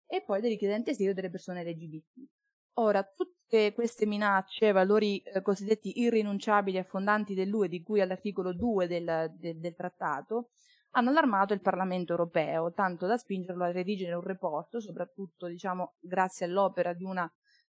e 0.07 0.23
poi 0.23 0.41
dei 0.41 0.51
richiedenti 0.51 0.91
asilo 0.91 1.13
delle 1.13 1.29
persone 1.29 1.63
LGBT. 1.65 2.29
Ora, 2.75 3.03
tutte 3.05 3.75
queste 3.75 4.07
minacce, 4.07 4.73
valori 4.73 5.21
eh, 5.21 5.43
cosiddetti 5.43 6.01
irrinunciabili 6.01 6.79
e 6.79 6.85
fondanti 6.85 7.35
dell'UE, 7.35 7.69
di 7.69 7.83
cui 7.83 8.01
all'articolo 8.01 8.55
2 8.55 8.87
del, 8.87 9.35
de, 9.39 9.59
del 9.59 9.75
trattato, 9.75 10.53
hanno 10.93 11.11
allarmato 11.11 11.53
il 11.53 11.61
Parlamento 11.61 12.13
europeo, 12.13 12.73
tanto 12.73 13.07
da 13.07 13.17
spingerlo 13.17 13.65
a 13.65 13.73
redigere 13.73 14.15
un 14.15 14.23
report, 14.23 14.79
soprattutto 14.79 15.47
diciamo, 15.47 15.95
grazie 16.01 16.47
all'opera 16.47 16.93
di 16.93 17.05
una 17.05 17.31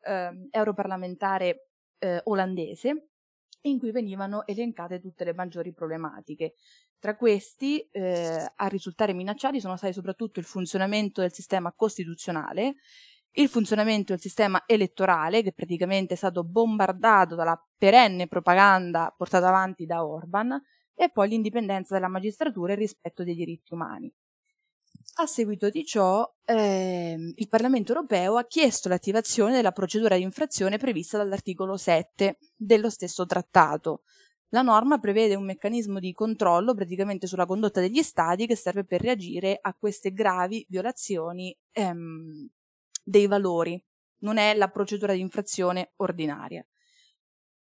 eh, 0.02 0.48
europarlamentare 0.50 1.70
eh, 2.00 2.22
olandese, 2.26 3.10
in 3.66 3.80
cui 3.80 3.92
venivano 3.92 4.46
elencate 4.46 5.00
tutte 5.00 5.24
le 5.24 5.34
maggiori 5.34 5.74
problematiche. 5.74 6.56
Tra 7.00 7.16
questi, 7.16 7.82
eh, 7.92 8.52
a 8.56 8.68
risultare 8.68 9.14
minacciati 9.14 9.60
sono 9.60 9.78
stati 9.78 9.94
soprattutto 9.94 10.40
il 10.40 10.46
funzionamento 10.46 11.22
del 11.22 11.34
sistema 11.34 11.72
costituzionale, 11.74 12.76
il 13.36 13.48
funzionamento 13.48 14.12
del 14.12 14.22
sistema 14.22 14.64
elettorale, 14.66 15.42
che 15.42 15.54
praticamente 15.54 16.14
è 16.14 16.18
stato 16.18 16.44
bombardato 16.44 17.36
dalla 17.36 17.60
perenne 17.78 18.28
propaganda 18.28 19.14
portata 19.16 19.48
avanti 19.48 19.86
da 19.86 20.06
Orban, 20.06 20.62
e 20.96 21.10
poi 21.10 21.30
l'indipendenza 21.30 21.94
della 21.94 22.08
magistratura 22.08 22.72
e 22.72 22.76
il 22.76 22.82
rispetto 22.82 23.24
dei 23.24 23.36
diritti 23.36 23.74
umani. 23.74 24.12
A 25.18 25.28
seguito 25.28 25.70
di 25.70 25.86
ciò, 25.86 26.28
ehm, 26.44 27.34
il 27.36 27.48
Parlamento 27.48 27.94
europeo 27.94 28.38
ha 28.38 28.46
chiesto 28.46 28.90
l'attivazione 28.90 29.54
della 29.54 29.72
procedura 29.72 30.16
di 30.16 30.24
infrazione 30.24 30.78
prevista 30.78 31.18
dall'articolo 31.18 31.78
7 31.78 32.38
dello 32.56 32.90
stesso 32.90 33.26
trattato. 33.26 34.02
La 34.50 34.64
norma 34.64 35.00
prevede 35.00 35.36
un 35.36 35.46
meccanismo 35.46 36.00
di 36.00 36.14
controllo 36.14 36.74
praticamente 36.74 37.28
sulla 37.28 37.46
condotta 37.46 37.80
degli 37.80 38.02
Stati 38.02 38.48
che 38.48 38.56
serve 38.56 38.86
per 38.86 39.02
reagire 39.02 39.58
a 39.62 39.76
queste 39.76 40.14
gravi 40.14 40.66
violazioni 40.68 41.56
ehm, 41.72 42.48
dei 43.04 43.28
valori. 43.28 43.84
Non 44.20 44.38
è 44.38 44.56
la 44.56 44.70
procedura 44.70 45.14
di 45.14 45.20
infrazione 45.20 45.94
ordinaria. 45.98 46.66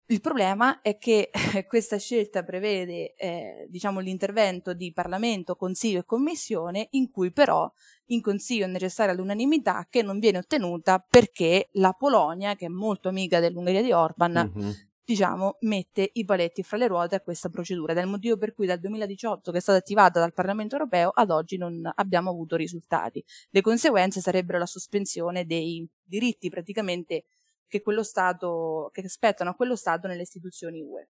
Il 0.10 0.22
problema 0.22 0.80
è 0.80 0.98
che 0.98 1.30
questa 1.68 1.98
scelta 1.98 2.44
prevede 2.44 3.14
eh, 3.16 3.68
diciamo, 3.70 4.00
l'intervento 4.00 4.74
di 4.74 4.94
Parlamento, 4.94 5.56
Consiglio 5.56 6.00
e 6.00 6.06
Commissione, 6.06 6.88
in 6.92 7.12
cui 7.12 7.34
però 7.34 7.70
in 8.08 8.22
Consiglio 8.22 8.66
è 8.66 8.70
necessaria 8.70 9.14
l'unanimità 9.14 9.86
che 9.90 10.02
non 10.02 10.20
viene 10.20 10.38
ottenuta 10.38 11.06
perché 11.06 11.68
la 11.74 11.92
Polonia, 11.92 12.56
che 12.56 12.68
è 12.68 12.70
molto 12.70 13.10
amica 13.10 13.42
dell'Ungheria 13.42 13.82
di 13.82 13.92
Orban, 13.92 14.54
mm-hmm. 14.56 14.72
diciamo, 15.04 15.58
mette 15.62 16.10
i 16.14 16.24
paletti 16.24 16.64
fra 16.64 16.78
le 16.78 16.88
ruote 16.88 17.16
a 17.16 17.22
questa 17.22 17.50
procedura. 17.50 17.92
Ed 17.92 17.98
è 17.98 18.02
il 18.02 18.08
motivo 18.08 18.38
per 18.38 18.54
cui 18.54 18.66
dal 18.66 18.80
2018, 18.80 19.52
che 19.52 19.58
è 19.58 19.62
stata 19.62 19.78
attivata 19.78 20.22
dal 20.22 20.34
Parlamento 20.34 20.76
europeo, 20.76 21.10
ad 21.10 21.32
oggi 21.32 21.58
non 21.58 21.82
abbiamo 21.96 22.30
avuto 22.30 22.56
risultati. 22.56 23.22
Le 23.50 23.60
conseguenze 23.60 24.22
sarebbero 24.22 24.58
la 24.58 24.66
sospensione 24.66 25.46
dei 25.46 25.86
diritti 26.02 26.48
praticamente 26.48 27.26
che, 27.68 27.82
quello 27.82 28.04
stato, 28.04 28.90
che 28.94 29.08
spettano 29.08 29.52
a 29.52 29.56
quello 29.56 29.76
Stato 29.76 30.08
nelle 30.08 30.22
istituzioni 30.22 30.82
UE. 30.82 31.10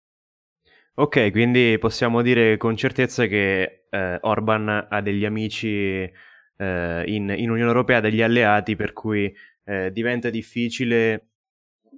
Ok, 0.94 1.30
quindi 1.30 1.78
possiamo 1.78 2.20
dire 2.20 2.58
con 2.58 2.76
certezza 2.76 3.26
che 3.26 3.86
eh, 3.88 4.18
Orban 4.20 4.88
ha 4.90 5.00
degli 5.00 5.24
amici 5.24 5.68
eh, 6.56 7.02
in, 7.06 7.34
in, 7.34 7.50
Unione 7.50 7.70
Europea, 7.70 8.00
degli 8.00 8.20
alleati, 8.20 8.76
per 8.76 8.92
cui 8.92 9.34
eh, 9.64 9.90
diventa 9.90 10.28
difficile 10.28 11.28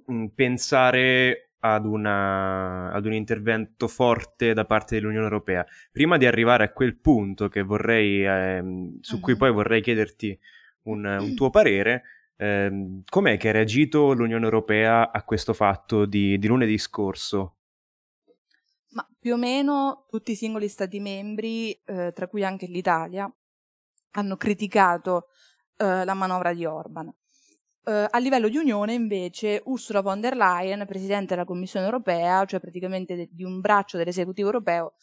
mh, 0.05 0.13
mm, 0.13 0.25
pensare 0.27 1.49
ad, 1.59 1.85
una, 1.85 2.91
ad, 2.91 3.05
un 3.05 3.13
intervento 3.13 3.87
forte 3.89 4.53
da 4.53 4.63
parte 4.63 4.95
dell'Unione 4.95 5.25
Europea. 5.25 5.65
Prima 5.91 6.15
di 6.17 6.25
arrivare 6.25 6.63
a 6.63 6.71
quel 6.71 6.95
punto 6.95 7.49
vorrei, 7.65 8.23
ehm, 8.23 8.99
su 9.01 9.19
cui 9.19 9.35
poi 9.35 9.51
vorrei 9.51 9.81
chiederti 9.81 10.39
un, 10.83 11.05
un 11.05 11.35
tuo 11.35 11.49
parere, 11.49 12.03
eh, 12.37 13.01
com'è 13.09 13.37
che 13.37 13.49
ha 13.49 13.51
reagito 13.51 14.13
l'Unione 14.13 14.43
Europea 14.43 15.11
a 15.11 15.23
questo 15.23 15.53
fatto 15.53 16.05
di, 16.05 16.37
di 16.37 16.47
lunedì 16.47 16.77
scorso? 16.77 17.57
Ma 18.91 19.07
più 19.19 19.33
o 19.33 19.37
meno 19.37 20.05
tutti 20.09 20.31
i 20.31 20.35
singoli 20.35 20.67
Stati 20.67 20.99
membri, 20.99 21.71
eh, 21.71 22.11
tra 22.13 22.27
cui 22.27 22.43
anche 22.43 22.65
l'Italia, 22.65 23.31
hanno 24.11 24.37
criticato 24.37 25.27
eh, 25.77 26.05
la 26.05 26.13
manovra 26.13 26.53
di 26.53 26.65
Orban. 26.65 27.13
Uh, 27.85 28.07
a 28.09 28.17
livello 28.17 28.49
di 28.49 28.57
Unione, 28.57 28.93
invece, 28.93 29.61
Ursula 29.65 30.01
von 30.01 30.19
der 30.19 30.35
Leyen, 30.35 30.87
Presidente 30.87 31.35
della 31.35 31.45
Commissione 31.45 31.85
europea, 31.85 32.43
cioè 32.45 32.59
praticamente 32.59 33.15
de- 33.15 33.29
di 33.31 33.43
un 33.43 33.59
braccio 33.59 33.97
dell'esecutivo 33.97 34.47
europeo, 34.47 34.93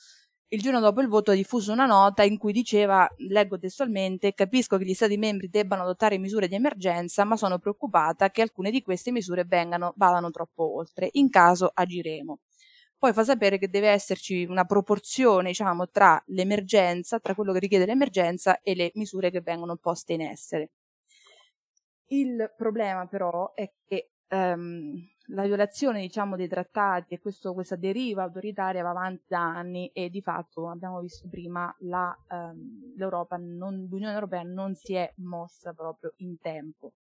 il 0.53 0.61
giorno 0.61 0.81
dopo 0.81 1.01
il 1.01 1.09
voto 1.09 1.31
ha 1.31 1.35
diffuso 1.35 1.73
una 1.73 1.87
nota 1.87 2.25
in 2.25 2.37
cui 2.37 2.53
diceva, 2.53 3.09
leggo 3.29 3.59
testualmente, 3.59 4.35
capisco 4.35 4.77
che 4.77 4.85
gli 4.85 4.93
Stati 4.93 5.17
membri 5.17 5.49
debbano 5.49 5.83
adottare 5.83 6.19
misure 6.19 6.47
di 6.47 6.55
emergenza, 6.55 7.25
ma 7.25 7.39
sono 7.39 7.59
preoccupata 7.59 8.31
che 8.31 8.43
alcune 8.43 8.71
di 8.71 8.83
queste 8.83 9.13
misure 9.13 9.45
vengano, 9.45 9.95
vadano 9.97 10.31
troppo 10.31 10.77
oltre. 10.77 11.09
In 11.13 11.31
caso 11.31 11.71
agiremo. 11.73 12.41
Poi 12.99 13.15
fa 13.15 13.25
sapere 13.25 13.57
che 13.57 13.69
deve 13.69 13.89
esserci 13.89 14.45
una 14.45 14.65
proporzione, 14.65 15.49
diciamo, 15.49 15.89
tra 15.89 16.23
l'emergenza, 16.27 17.19
tra 17.19 17.35
quello 17.35 17.53
che 17.55 17.59
richiede 17.59 17.87
l'emergenza 17.87 18.61
e 18.61 18.75
le 18.75 18.91
misure 18.95 19.31
che 19.31 19.41
vengono 19.41 19.77
poste 19.77 20.13
in 20.13 20.21
essere. 20.21 20.71
Il 22.09 22.53
problema 22.59 23.07
però 23.07 23.55
è 23.55 23.73
che 23.87 24.11
um, 24.29 24.95
la 25.27 25.45
violazione 25.45 26.01
diciamo, 26.01 26.37
dei 26.37 26.49
trattati 26.49 27.15
e 27.15 27.21
questo, 27.21 27.55
questa 27.55 27.77
deriva 27.77 28.25
autoritaria 28.25 28.83
va 28.83 28.91
avanti 28.91 29.25
da 29.29 29.41
anni 29.41 29.89
e 29.93 30.11
di 30.11 30.21
fatto 30.21 30.69
abbiamo 30.69 31.01
visto 31.01 31.29
prima 31.29 31.75
la, 31.81 32.17
um, 32.31 32.95
non, 32.97 33.87
l'Unione 33.89 34.15
Europea 34.15 34.43
non 34.43 34.75
si 34.75 34.95
è 34.95 35.13
mossa 35.19 35.73
proprio 35.73 36.15
in 36.17 36.39
tempo. 36.41 36.93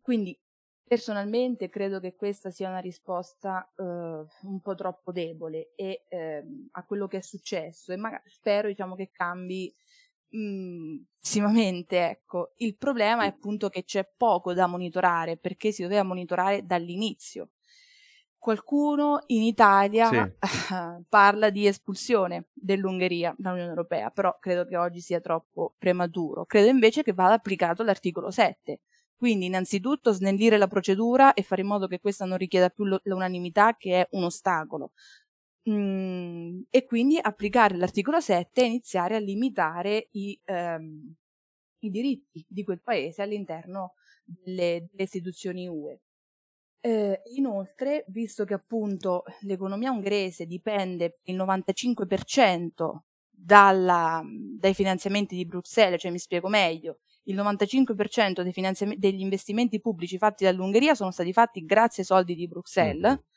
Quindi 0.00 0.38
personalmente 0.84 1.68
credo 1.70 2.00
che 2.00 2.14
questa 2.14 2.50
sia 2.50 2.68
una 2.68 2.78
risposta 2.78 3.70
uh, 3.76 3.82
un 3.82 4.60
po' 4.60 4.74
troppo 4.74 5.10
debole 5.12 5.72
e, 5.74 6.04
uh, 6.08 6.68
a 6.72 6.84
quello 6.84 7.06
che 7.06 7.18
è 7.18 7.22
successo 7.22 7.92
e 7.92 7.96
magari 7.96 8.28
spero 8.28 8.68
diciamo, 8.68 8.94
che 8.94 9.10
cambi 9.10 9.72
Simamente, 11.20 12.08
ecco. 12.08 12.52
Il 12.56 12.76
problema 12.76 13.24
è 13.24 13.28
appunto 13.28 13.68
che 13.68 13.84
c'è 13.84 14.08
poco 14.16 14.52
da 14.54 14.66
monitorare 14.66 15.36
perché 15.36 15.70
si 15.70 15.82
doveva 15.82 16.02
monitorare 16.02 16.64
dall'inizio. 16.66 17.50
Qualcuno 18.38 19.22
in 19.26 19.42
Italia 19.42 20.08
sì. 20.08 20.32
parla 21.08 21.50
di 21.50 21.66
espulsione 21.66 22.48
dell'Ungheria 22.52 23.32
dall'Unione 23.38 23.70
Europea, 23.70 24.10
però 24.10 24.36
credo 24.40 24.64
che 24.64 24.76
oggi 24.76 25.00
sia 25.00 25.20
troppo 25.20 25.74
prematuro. 25.78 26.44
Credo 26.44 26.68
invece 26.68 27.04
che 27.04 27.12
vada 27.12 27.34
applicato 27.34 27.84
l'articolo 27.84 28.30
7, 28.32 28.80
Quindi 29.16 29.46
innanzitutto 29.46 30.10
snellire 30.10 30.58
la 30.58 30.66
procedura 30.66 31.34
e 31.34 31.42
fare 31.42 31.60
in 31.62 31.68
modo 31.68 31.86
che 31.86 32.00
questa 32.00 32.24
non 32.24 32.36
richieda 32.36 32.68
più 32.70 32.84
l'unanimità 33.04 33.76
che 33.76 34.00
è 34.00 34.08
un 34.12 34.24
ostacolo. 34.24 34.90
Mm, 35.70 36.62
e 36.70 36.84
quindi 36.84 37.18
applicare 37.20 37.76
l'articolo 37.76 38.20
7 38.20 38.62
e 38.62 38.66
iniziare 38.66 39.14
a 39.16 39.18
limitare 39.20 40.08
i, 40.12 40.38
ehm, 40.44 41.14
i 41.80 41.90
diritti 41.90 42.44
di 42.48 42.64
quel 42.64 42.80
paese 42.82 43.22
all'interno 43.22 43.94
delle, 44.24 44.88
delle 44.90 45.02
istituzioni 45.04 45.68
UE. 45.68 46.00
Eh, 46.80 47.22
inoltre, 47.36 48.04
visto 48.08 48.44
che 48.44 48.54
appunto 48.54 49.22
l'economia 49.42 49.92
ungherese 49.92 50.46
dipende 50.46 51.20
il 51.24 51.36
95% 51.36 53.04
dalla, 53.30 54.20
dai 54.24 54.74
finanziamenti 54.74 55.36
di 55.36 55.46
Bruxelles, 55.46 56.00
cioè 56.00 56.10
mi 56.10 56.18
spiego 56.18 56.48
meglio, 56.48 56.98
il 57.24 57.36
95% 57.36 58.42
dei 58.42 58.98
degli 58.98 59.20
investimenti 59.20 59.80
pubblici 59.80 60.18
fatti 60.18 60.44
dall'Ungheria 60.44 60.96
sono 60.96 61.12
stati 61.12 61.32
fatti 61.32 61.64
grazie 61.64 62.02
ai 62.02 62.08
soldi 62.08 62.34
di 62.34 62.48
Bruxelles, 62.48 63.12
mm 63.12 63.31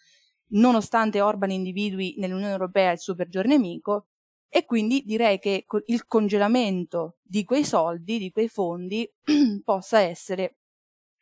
nonostante 0.50 1.22
Orban 1.22 1.52
individui 1.52 2.16
nell'Unione 2.18 2.52
Europea 2.52 2.92
il 2.92 3.00
suo 3.00 3.16
peggior 3.16 3.46
nemico, 3.46 4.08
e 4.50 4.66
quindi 4.66 5.04
direi 5.06 5.38
che 5.40 5.66
il 5.88 6.08
congelamento 6.08 7.18
di 7.22 7.44
quei 7.44 7.66
soldi, 7.66 8.18
di 8.18 8.32
quei 8.32 8.48
fondi, 8.48 9.10
possa 9.64 10.00
essere 10.00 10.58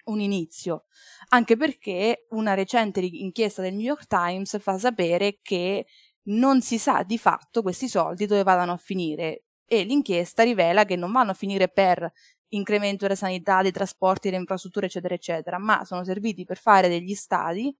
un 0.06 0.20
inizio, 0.20 0.86
anche 1.30 1.56
perché 1.56 2.28
una 2.32 2.54
recente 2.54 3.00
inchiesta 3.00 3.62
del 3.62 3.74
New 3.74 3.86
York 3.86 4.06
Times 4.08 4.60
fa 4.60 4.78
sapere 4.78 5.40
che 5.42 5.86
non 6.26 6.62
si 6.62 6.78
sa 6.78 7.04
di 7.04 7.18
fatto 7.18 7.62
questi 7.62 7.88
soldi 7.88 8.26
dove 8.26 8.44
vadano 8.44 8.74
a 8.74 8.78
finire 8.78 9.46
e 9.66 9.84
l'inchiesta 9.84 10.44
rivela 10.44 10.86
che 10.86 10.96
non 10.96 11.12
vanno 11.12 11.32
a 11.32 11.34
finire 11.34 11.70
per 11.70 12.12
incremento 12.50 13.06
della 13.06 13.18
sanità, 13.18 13.62
dei 13.62 13.72
trasporti, 13.72 14.30
delle 14.30 14.42
infrastrutture, 14.42 14.86
eccetera, 14.86 15.16
eccetera, 15.16 15.58
ma 15.58 15.84
sono 15.86 16.04
serviti 16.04 16.46
per 16.46 16.58
fare 16.58 16.88
degli 16.88 17.16
stadi 17.16 17.76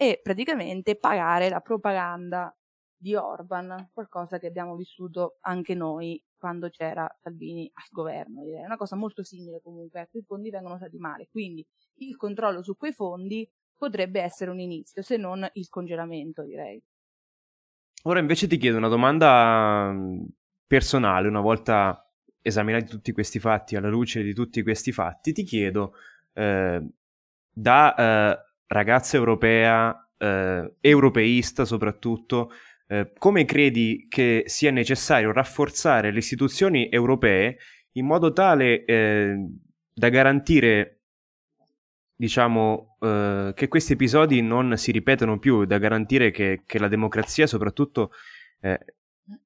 e 0.00 0.20
praticamente 0.22 0.96
pagare 0.96 1.48
la 1.48 1.58
propaganda 1.58 2.56
di 2.96 3.16
Orban, 3.16 3.90
qualcosa 3.92 4.38
che 4.38 4.46
abbiamo 4.46 4.76
vissuto 4.76 5.38
anche 5.40 5.74
noi 5.74 6.22
quando 6.36 6.68
c'era 6.70 7.08
Salvini 7.20 7.68
al 7.74 7.88
governo. 7.90 8.42
È 8.44 8.64
una 8.64 8.76
cosa 8.76 8.94
molto 8.94 9.24
simile 9.24 9.60
comunque, 9.60 10.02
ecco, 10.02 10.18
i 10.18 10.22
fondi 10.22 10.50
vengono 10.50 10.76
usati 10.76 10.98
male, 10.98 11.26
quindi 11.28 11.66
il 11.96 12.14
controllo 12.16 12.62
su 12.62 12.76
quei 12.76 12.92
fondi 12.92 13.48
potrebbe 13.76 14.20
essere 14.20 14.52
un 14.52 14.60
inizio, 14.60 15.02
se 15.02 15.16
non 15.16 15.48
il 15.54 15.68
congelamento, 15.68 16.44
direi. 16.44 16.80
Ora 18.04 18.20
invece 18.20 18.46
ti 18.46 18.56
chiedo 18.56 18.76
una 18.76 18.88
domanda 18.88 19.92
personale, 20.64 21.26
una 21.26 21.40
volta 21.40 22.08
esaminati 22.40 22.86
tutti 22.86 23.10
questi 23.10 23.40
fatti, 23.40 23.74
alla 23.74 23.88
luce 23.88 24.22
di 24.22 24.32
tutti 24.32 24.62
questi 24.62 24.92
fatti, 24.92 25.32
ti 25.32 25.42
chiedo 25.42 25.94
eh, 26.34 26.86
da 27.50 27.94
eh, 27.96 28.47
ragazza 28.68 29.16
europea, 29.16 30.08
eh, 30.16 30.74
europeista 30.80 31.64
soprattutto, 31.64 32.52
eh, 32.86 33.12
come 33.18 33.44
credi 33.44 34.06
che 34.08 34.44
sia 34.46 34.70
necessario 34.70 35.32
rafforzare 35.32 36.10
le 36.10 36.18
istituzioni 36.18 36.88
europee 36.88 37.58
in 37.92 38.06
modo 38.06 38.32
tale 38.32 38.84
eh, 38.84 39.36
da 39.92 40.08
garantire, 40.08 41.00
diciamo, 42.14 42.96
eh, 43.00 43.52
che 43.54 43.68
questi 43.68 43.94
episodi 43.94 44.40
non 44.40 44.76
si 44.76 44.92
ripetano 44.92 45.38
più, 45.38 45.64
da 45.64 45.78
garantire 45.78 46.30
che, 46.30 46.62
che 46.64 46.78
la 46.78 46.88
democrazia 46.88 47.46
soprattutto 47.46 48.12
eh, 48.60 48.78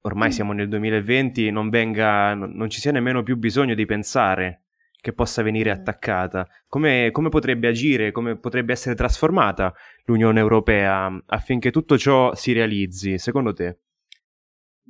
ormai 0.03 0.33
siamo 0.33 0.53
nel 0.53 0.69
2020, 0.69 1.51
non, 1.51 1.71
venga, 1.71 2.35
non 2.35 2.69
ci 2.71 2.81
sia 2.81 2.93
nemmeno 2.93 3.23
più 3.23 3.37
bisogno 3.37 3.75
di 3.75 3.87
pensare 3.87 4.62
che 5.03 5.13
possa 5.13 5.43
venire 5.43 5.71
attaccata? 5.71 6.49
Come, 6.69 7.11
come, 7.11 7.29
potrebbe 7.29 7.67
agire, 7.67 8.13
come 8.13 8.39
potrebbe 8.39 8.73
essere 8.73 8.95
trasformata 8.95 9.75
l'Unione 10.05 10.39
Europea 10.39 11.11
affinché 11.27 11.73
tutto 11.73 11.99
ciò 11.99 12.35
si 12.35 12.53
realizzi, 12.53 13.19
secondo 13.19 13.53
te? 13.53 13.81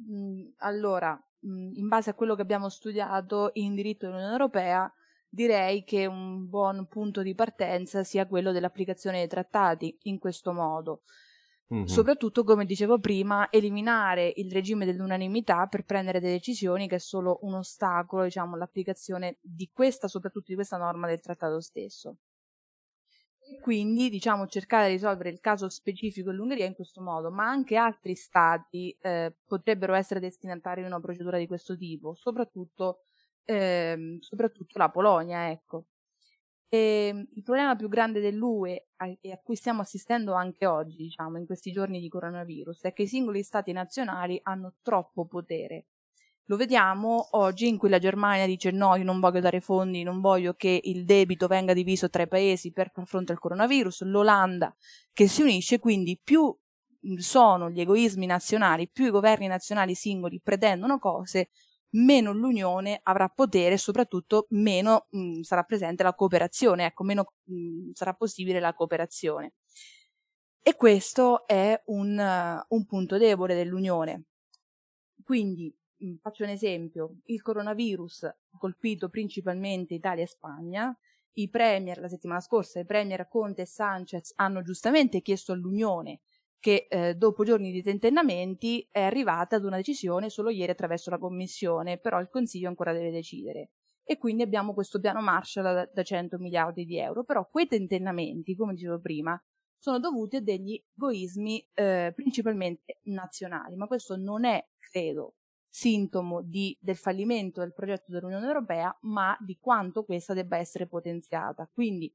Mm, 0.09 0.51
allora, 0.59 1.19
mm, 1.47 1.73
in 1.75 1.89
base 1.89 2.11
a 2.11 2.15
quello 2.15 2.35
che 2.35 2.43
abbiamo 2.43 2.69
studiato 2.69 3.51
in 3.55 3.75
diritto 3.75 4.05
dell'Unione 4.05 4.33
Europea, 4.33 4.93
direi 5.31 5.83
che 5.83 6.05
un 6.05 6.47
buon 6.47 6.87
punto 6.89 7.23
di 7.23 7.35
partenza 7.35 8.05
sia 8.05 8.27
quello 8.27 8.53
dell'applicazione 8.53 9.17
dei 9.19 9.29
trattati 9.29 9.97
in 10.03 10.19
questo 10.19 10.53
modo. 10.53 11.05
Mm-hmm. 11.73 11.85
Soprattutto, 11.85 12.45
come 12.45 12.67
dicevo 12.67 12.99
prima, 12.99 13.51
eliminare 13.51 14.31
il 14.37 14.53
regime 14.53 14.85
dell'unanimità 14.85 15.67
per 15.69 15.85
prendere 15.85 16.21
delle 16.21 16.33
decisioni 16.33 16.87
che 16.87 16.97
è 16.97 16.99
solo 16.99 17.39
un 17.43 17.55
ostacolo, 17.55 18.25
diciamo, 18.25 18.55
all'applicazione 18.55 19.39
di 19.41 19.71
questa, 19.73 20.07
soprattutto 20.07 20.47
di 20.49 20.55
questa 20.55 20.77
norma 20.77 21.07
del 21.07 21.21
trattato 21.21 21.61
stesso. 21.61 22.19
E 23.39 23.59
quindi, 23.61 24.11
diciamo, 24.11 24.47
cercare 24.47 24.89
di 24.89 24.93
risolvere 24.93 25.31
il 25.31 25.41
caso 25.41 25.71
specifico 25.71 26.31
dell'Ungheria 26.31 26.67
in 26.67 26.75
questo 26.75 27.01
modo, 27.01 27.31
ma 27.31 27.49
anche 27.49 27.77
altri 27.77 28.15
stati 28.15 28.95
eh, 29.01 29.35
potrebbero 29.47 29.95
essere 29.95 30.21
destinatari 30.21 30.83
di 30.83 30.87
una 30.87 31.01
procedura 31.01 31.39
di 31.39 31.47
questo 31.47 31.75
tipo, 31.75 32.15
soprattutto, 32.15 33.05
eh, 33.45 34.19
soprattutto 34.21 34.79
la 34.79 34.91
Polonia, 34.91 35.51
ecco. 35.51 35.87
E 36.75 37.09
ehm, 37.09 37.27
il 37.35 37.43
problema 37.43 37.77
più 37.77 37.87
grande 37.87 38.19
dell'UE 38.19 38.87
e 39.21 39.31
a 39.31 39.39
cui 39.45 39.57
stiamo 39.57 39.83
assistendo 39.83 40.33
anche 40.33 40.65
oggi, 40.65 40.97
diciamo, 40.97 41.37
in 41.37 41.45
questi 41.45 41.71
giorni 41.71 42.01
di 42.01 42.09
coronavirus, 42.09 42.81
è 42.85 42.95
che 42.95 43.03
i 43.03 43.07
singoli 43.07 43.43
stati 43.43 43.73
nazionali 43.73 44.41
hanno 44.43 44.77
troppo 44.81 45.27
potere. 45.27 45.89
Lo 46.47 46.57
vediamo 46.57 47.29
oggi 47.33 47.69
in 47.69 47.77
cui 47.77 47.91
la 47.91 47.99
Germania 47.99 48.47
dice 48.47 48.71
no, 48.71 48.97
io 48.97 49.05
non 49.05 49.21
voglio 49.21 49.41
dare 49.41 49.61
fondi, 49.61 50.03
non 50.03 50.23
voglio 50.23 50.55
che 50.55 50.81
il 50.83 51.05
debito 51.05 51.47
venga 51.47 51.75
diviso 51.75 52.09
tra 52.09 52.23
i 52.23 52.29
paesi 52.29 52.73
per 52.73 52.91
far 52.91 53.07
fronte 53.07 53.33
al 53.33 53.39
coronavirus, 53.39 54.05
l'Olanda 54.05 54.75
che 55.13 55.29
si 55.29 55.43
unisce, 55.43 55.79
quindi 55.79 56.19
più 56.23 56.57
sono 57.19 57.69
gli 57.69 57.81
egoismi 57.81 58.25
nazionali, 58.25 58.89
più 58.89 59.05
i 59.05 59.11
governi 59.11 59.47
nazionali 59.47 59.95
singoli 59.95 60.41
pretendono 60.43 60.99
cose, 60.99 61.51
meno 61.93 62.33
l'unione 62.33 63.01
avrà 63.03 63.29
potere 63.29 63.75
e 63.75 63.79
soprattutto 63.79 64.47
meno 64.51 65.07
mh, 65.11 65.19
mm, 65.19 65.41
sarà 65.43 65.63
presente 65.65 66.03
la 66.03 66.15
cooperazione, 66.15 66.87
ecco, 66.87 67.05
meno 67.05 67.35
mh, 67.45 67.55
mm, 67.55 67.91
sarà 67.93 68.15
possibile 68.15 68.61
la 68.61 68.75
cooperazione. 68.75 69.55
E 70.65 70.77
questo 70.77 71.47
è 71.47 71.81
un, 71.87 72.17
uh, 72.19 72.75
un 72.77 72.87
punto 72.87 73.19
debole 73.19 73.55
dell'unione. 73.55 74.25
Quindi, 75.25 75.75
mh, 75.99 76.07
mm, 76.07 76.17
faccio 76.17 76.45
un 76.45 76.51
esempio, 76.51 77.17
il 77.27 77.43
coronavirus 77.43 78.23
ha 78.25 78.59
colpito 78.59 79.09
principalmente 79.09 79.95
Italia 79.95 80.23
e 80.25 80.29
Spagna, 80.29 80.97
i 81.35 81.49
premier, 81.49 81.99
la 81.99 82.09
settimana 82.09 82.41
scorsa, 82.41 82.81
i 82.81 82.85
premier 82.85 83.27
Conte 83.29 83.63
e 83.63 83.67
Sanchez 83.67 84.33
hanno 84.37 84.63
giustamente 84.63 85.23
chiesto 85.23 85.53
all'Unione 85.53 86.21
che 86.63 86.87
eh, 86.89 87.17
dopo 87.17 87.43
giorni 87.43 87.73
di 87.73 87.83
tentennamenti 87.83 88.87
è 88.93 89.01
arrivata 89.01 89.57
ad 89.57 89.65
una 89.65 89.79
decisione 89.79 90.31
solo 90.31 90.49
ieri 90.49 90.71
attraverso 90.71 91.11
la 91.11 91.19
Commissione, 91.19 91.99
però 91.99 92.21
il 92.21 92.29
Consiglio 92.29 92.69
ancora 92.69 92.93
deve 92.93 93.11
decidere. 93.11 93.71
E 94.05 94.17
quindi 94.17 94.45
abbiamo 94.45 94.73
questo 94.73 95.01
piano 95.01 95.21
Marshall 95.21 95.65
da, 95.65 95.91
da 95.93 96.03
100 96.05 96.39
miliardi 96.39 96.85
di 96.85 96.99
euro, 96.99 97.25
però 97.25 97.49
quei 97.51 97.67
tentennamenti, 97.67 98.55
come 98.55 98.75
dicevo 98.75 99.01
prima, 99.01 99.37
sono 99.77 99.99
dovuti 99.99 100.37
a 100.37 100.41
degli 100.41 100.81
egoismi 100.95 101.69
eh, 101.75 102.13
principalmente 102.15 103.01
nazionali, 103.07 103.75
ma 103.75 103.89
questo 103.89 104.15
non 104.15 104.45
è, 104.45 104.65
credo, 104.79 105.35
sintomo 105.69 106.43
di, 106.43 106.79
del 106.81 106.97
fallimento 106.97 107.59
del 107.59 107.73
progetto 107.73 108.13
dell'Unione 108.13 108.47
Europea, 108.47 108.97
ma 109.01 109.37
di 109.41 109.59
quanto 109.61 110.05
questa 110.05 110.33
debba 110.33 110.59
essere 110.59 110.87
potenziata. 110.87 111.69
Quindi 111.73 112.15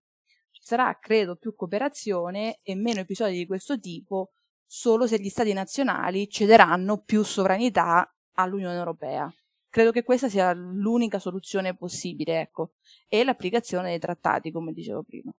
ci 0.51 0.61
sarà, 0.63 0.97
credo, 0.99 1.35
più 1.35 1.53
cooperazione 1.53 2.59
e 2.63 2.75
meno 2.75 3.01
episodi 3.01 3.35
di 3.35 3.45
questo 3.45 3.77
tipo 3.77 4.31
solo 4.67 5.07
se 5.07 5.17
gli 5.19 5.29
stati 5.29 5.53
nazionali 5.53 6.29
cederanno 6.29 6.97
più 6.97 7.23
sovranità 7.23 8.13
all'Unione 8.33 8.75
Europea. 8.75 9.33
Credo 9.69 9.91
che 9.91 10.03
questa 10.03 10.27
sia 10.29 10.53
l'unica 10.53 11.19
soluzione 11.19 11.75
possibile, 11.75 12.41
ecco, 12.41 12.73
e 13.07 13.23
l'applicazione 13.23 13.89
dei 13.89 13.99
trattati, 13.99 14.51
come 14.51 14.73
dicevo 14.73 15.03
prima. 15.03 15.31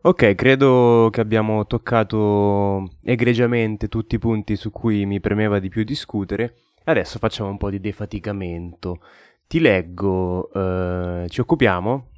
Ok, 0.00 0.34
credo 0.36 1.08
che 1.10 1.20
abbiamo 1.20 1.66
toccato 1.66 2.88
egregiamente 3.02 3.88
tutti 3.88 4.14
i 4.14 4.18
punti 4.18 4.54
su 4.54 4.70
cui 4.70 5.04
mi 5.06 5.18
premeva 5.18 5.58
di 5.58 5.68
più 5.68 5.82
discutere. 5.82 6.54
Adesso 6.84 7.18
facciamo 7.18 7.50
un 7.50 7.56
po' 7.56 7.68
di 7.68 7.80
defaticamento. 7.80 9.00
Ti 9.46 9.60
leggo, 9.60 10.52
eh, 10.52 11.26
ci 11.28 11.40
occupiamo 11.40 12.10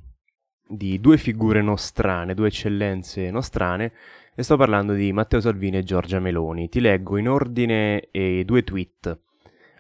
di 0.68 1.00
due 1.00 1.16
figure 1.16 1.62
nostrane, 1.62 2.35
due 2.35 2.48
eccellenze 2.48 3.31
nostrane, 3.31 3.92
e 4.35 4.43
sto 4.43 4.57
parlando 4.57 4.93
di 4.93 5.12
Matteo 5.12 5.40
Salvini 5.40 5.79
e 5.79 5.83
Giorgia 5.83 6.21
Meloni. 6.21 6.69
Ti 6.69 6.81
leggo 6.81 7.16
in 7.16 7.29
ordine 7.29 8.09
i 8.12 8.45
due 8.45 8.62
tweet. 8.64 9.19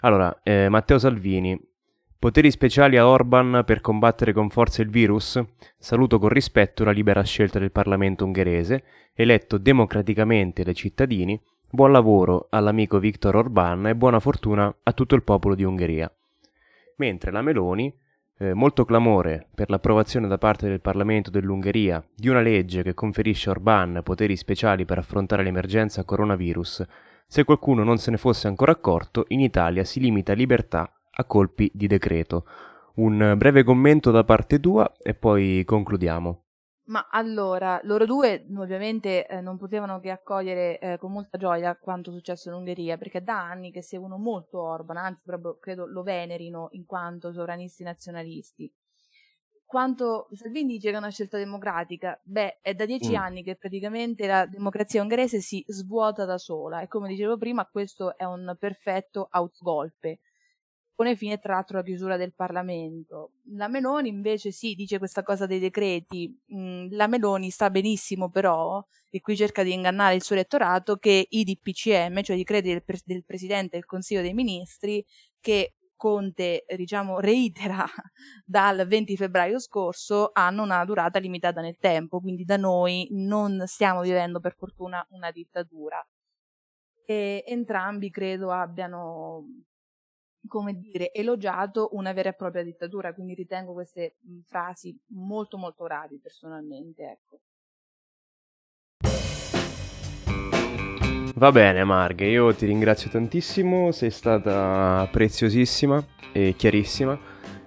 Allora, 0.00 0.40
eh, 0.42 0.68
Matteo 0.68 0.98
Salvini, 0.98 1.58
poteri 2.18 2.50
speciali 2.50 2.96
a 2.96 3.06
Orban 3.06 3.62
per 3.64 3.80
combattere 3.80 4.32
con 4.32 4.50
forza 4.50 4.82
il 4.82 4.90
virus? 4.90 5.42
Saluto 5.78 6.18
con 6.18 6.30
rispetto 6.30 6.84
la 6.84 6.90
libera 6.90 7.22
scelta 7.22 7.58
del 7.58 7.70
Parlamento 7.70 8.24
ungherese, 8.24 8.84
eletto 9.14 9.58
democraticamente 9.58 10.62
dai 10.62 10.74
cittadini. 10.74 11.40
Buon 11.70 11.92
lavoro 11.92 12.48
all'amico 12.50 12.98
Viktor 12.98 13.36
Orban 13.36 13.86
e 13.86 13.94
buona 13.94 14.18
fortuna 14.18 14.74
a 14.82 14.92
tutto 14.92 15.14
il 15.14 15.22
popolo 15.22 15.54
di 15.54 15.62
Ungheria. 15.62 16.12
Mentre 16.96 17.30
la 17.30 17.42
Meloni 17.42 17.94
eh, 18.40 18.54
molto 18.54 18.86
clamore 18.86 19.46
per 19.54 19.68
l'approvazione 19.68 20.26
da 20.26 20.38
parte 20.38 20.66
del 20.66 20.80
Parlamento 20.80 21.28
dell'Ungheria 21.28 22.02
di 22.14 22.28
una 22.28 22.40
legge 22.40 22.82
che 22.82 22.94
conferisce 22.94 23.50
a 23.50 23.52
Orban 23.52 24.00
poteri 24.02 24.34
speciali 24.34 24.86
per 24.86 24.96
affrontare 24.96 25.42
l'emergenza 25.42 26.04
coronavirus, 26.04 26.84
se 27.26 27.44
qualcuno 27.44 27.84
non 27.84 27.98
se 27.98 28.10
ne 28.10 28.16
fosse 28.16 28.48
ancora 28.48 28.72
accorto, 28.72 29.26
in 29.28 29.40
Italia 29.40 29.84
si 29.84 30.00
limita 30.00 30.32
libertà 30.32 30.90
a 31.10 31.24
colpi 31.24 31.70
di 31.74 31.86
decreto. 31.86 32.46
Un 32.94 33.34
breve 33.36 33.62
commento 33.62 34.10
da 34.10 34.24
parte 34.24 34.58
tua 34.58 34.90
e 35.02 35.14
poi 35.14 35.62
concludiamo. 35.64 36.49
Ma 36.84 37.08
allora, 37.08 37.80
loro 37.84 38.04
due 38.04 38.44
ovviamente 38.56 39.26
eh, 39.26 39.40
non 39.40 39.56
potevano 39.56 40.00
che 40.00 40.10
accogliere 40.10 40.78
eh, 40.78 40.98
con 40.98 41.12
molta 41.12 41.38
gioia 41.38 41.76
quanto 41.76 42.10
successo 42.10 42.48
in 42.48 42.56
Ungheria, 42.56 42.98
perché 42.98 43.22
da 43.22 43.40
anni 43.40 43.70
che 43.70 43.82
seguono 43.82 44.16
molto 44.16 44.60
Orban, 44.60 44.96
anzi 44.96 45.22
proprio 45.24 45.58
credo 45.58 45.86
lo 45.86 46.02
venerino 46.02 46.68
in 46.72 46.86
quanto 46.86 47.32
sovranisti 47.32 47.84
nazionalisti. 47.84 48.72
Quanto 49.64 50.26
Salvini 50.32 50.72
dice 50.72 50.88
che 50.88 50.96
è 50.96 50.98
una 50.98 51.10
scelta 51.10 51.38
democratica, 51.38 52.18
beh, 52.24 52.58
è 52.60 52.74
da 52.74 52.86
dieci 52.86 53.12
mm. 53.12 53.14
anni 53.14 53.44
che 53.44 53.54
praticamente 53.54 54.26
la 54.26 54.44
democrazia 54.44 55.00
ungherese 55.00 55.40
si 55.40 55.62
svuota 55.68 56.24
da 56.24 56.38
sola 56.38 56.80
e 56.80 56.88
come 56.88 57.06
dicevo 57.06 57.38
prima 57.38 57.64
questo 57.66 58.16
è 58.16 58.24
un 58.24 58.56
perfetto 58.58 59.28
autogolpe 59.30 60.18
pone 61.00 61.16
fine 61.16 61.38
tra 61.38 61.54
l'altro 61.54 61.78
alla 61.78 61.86
chiusura 61.86 62.18
del 62.18 62.34
Parlamento. 62.34 63.30
La 63.54 63.68
Meloni 63.68 64.10
invece 64.10 64.50
sì, 64.50 64.74
dice 64.74 64.98
questa 64.98 65.22
cosa 65.22 65.46
dei 65.46 65.58
decreti, 65.58 66.38
mm, 66.54 66.88
la 66.90 67.06
Meloni 67.06 67.50
sa 67.50 67.70
benissimo 67.70 68.28
però, 68.28 68.84
e 69.08 69.20
qui 69.22 69.34
cerca 69.34 69.62
di 69.62 69.72
ingannare 69.72 70.14
il 70.14 70.22
suo 70.22 70.34
elettorato, 70.34 70.98
che 70.98 71.26
i 71.26 71.44
DPCM, 71.44 72.20
cioè 72.20 72.36
i 72.36 72.40
decreti 72.40 72.68
del, 72.68 72.84
pre- 72.84 73.00
del 73.02 73.24
Presidente 73.24 73.76
del 73.76 73.86
Consiglio 73.86 74.20
dei 74.20 74.34
Ministri, 74.34 75.02
che 75.40 75.76
Conte 75.96 76.66
diciamo, 76.76 77.18
reitera 77.18 77.86
dal 78.44 78.86
20 78.86 79.16
febbraio 79.16 79.58
scorso, 79.58 80.28
hanno 80.34 80.62
una 80.62 80.84
durata 80.84 81.18
limitata 81.18 81.62
nel 81.62 81.78
tempo, 81.78 82.20
quindi 82.20 82.44
da 82.44 82.58
noi 82.58 83.08
non 83.12 83.62
stiamo 83.64 84.02
vivendo 84.02 84.38
per 84.38 84.54
fortuna 84.54 85.02
una 85.12 85.30
dittatura. 85.30 86.06
E 87.06 87.42
entrambi 87.46 88.10
credo 88.10 88.50
abbiano 88.52 89.46
come 90.46 90.78
dire, 90.78 91.12
elogiato 91.12 91.90
una 91.92 92.12
vera 92.12 92.30
e 92.30 92.34
propria 92.34 92.62
dittatura, 92.62 93.12
quindi 93.14 93.34
ritengo 93.34 93.72
queste 93.72 94.16
frasi 94.46 94.98
molto 95.08 95.56
molto 95.56 95.84
gravi 95.84 96.18
personalmente, 96.18 97.02
ecco. 97.10 97.40
Va 101.40 101.52
bene 101.52 101.84
Marghe, 101.84 102.26
io 102.26 102.54
ti 102.54 102.66
ringrazio 102.66 103.08
tantissimo, 103.08 103.92
sei 103.92 104.10
stata 104.10 105.08
preziosissima 105.10 106.04
e 106.32 106.54
chiarissima. 106.54 107.18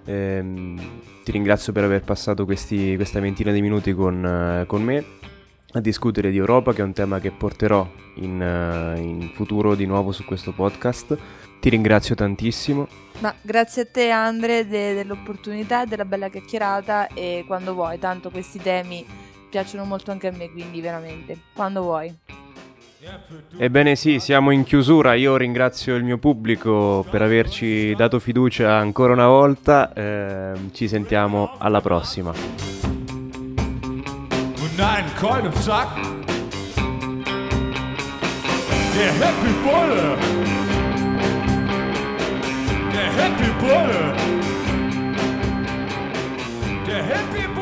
Ehm, 0.04 1.00
ti 1.24 1.32
ringrazio 1.32 1.72
per 1.72 1.84
aver 1.84 2.04
passato 2.04 2.44
questi, 2.44 2.94
questa 2.94 3.18
ventina 3.18 3.50
di 3.50 3.60
minuti 3.60 3.92
con, 3.92 4.64
con, 4.68 4.82
me 4.82 5.04
a 5.74 5.80
discutere 5.80 6.30
di 6.30 6.36
Europa, 6.36 6.72
che 6.72 6.80
è 6.80 6.84
un 6.84 6.92
tema 6.92 7.18
che 7.20 7.30
porterò 7.30 7.86
in, 8.16 8.94
in 8.96 9.30
futuro 9.34 9.74
di 9.74 9.86
nuovo 9.86 10.12
su 10.12 10.24
questo 10.24 10.52
podcast. 10.52 11.16
Ti 11.60 11.68
ringrazio 11.68 12.14
tantissimo. 12.14 12.86
Ma 13.18 13.34
grazie 13.40 13.82
a 13.82 13.86
te 13.86 14.10
Andre 14.10 14.66
de- 14.66 14.94
dell'opportunità 14.94 15.82
e 15.82 15.86
della 15.86 16.04
bella 16.04 16.28
chiacchierata 16.28 17.08
e 17.08 17.44
quando 17.46 17.74
vuoi, 17.74 17.98
tanto 17.98 18.30
questi 18.30 18.60
temi 18.60 19.04
piacciono 19.50 19.84
molto 19.84 20.10
anche 20.10 20.28
a 20.28 20.32
me, 20.32 20.50
quindi 20.50 20.80
veramente, 20.80 21.38
quando 21.54 21.82
vuoi. 21.82 22.14
Ebbene 23.56 23.96
sì, 23.96 24.18
siamo 24.18 24.50
in 24.50 24.64
chiusura, 24.64 25.14
io 25.14 25.36
ringrazio 25.36 25.94
il 25.94 26.04
mio 26.04 26.18
pubblico 26.18 27.04
per 27.10 27.20
averci 27.20 27.94
dato 27.94 28.18
fiducia 28.18 28.74
ancora 28.76 29.12
una 29.12 29.26
volta, 29.26 29.92
eh, 29.92 30.52
ci 30.72 30.88
sentiamo 30.88 31.54
alla 31.58 31.82
prossima. 31.82 32.83
nein, 34.76 35.04
Keulen 35.20 35.46
im 35.46 35.52
Sack. 35.60 35.88
Der 38.96 39.12
Happy 39.12 39.52
Bulle. 39.64 40.16
Der 42.92 43.08
Happy 43.22 43.50
Bulle. 43.60 44.14
Der 46.86 47.02
Happy 47.02 47.42
Bulle. 47.48 47.53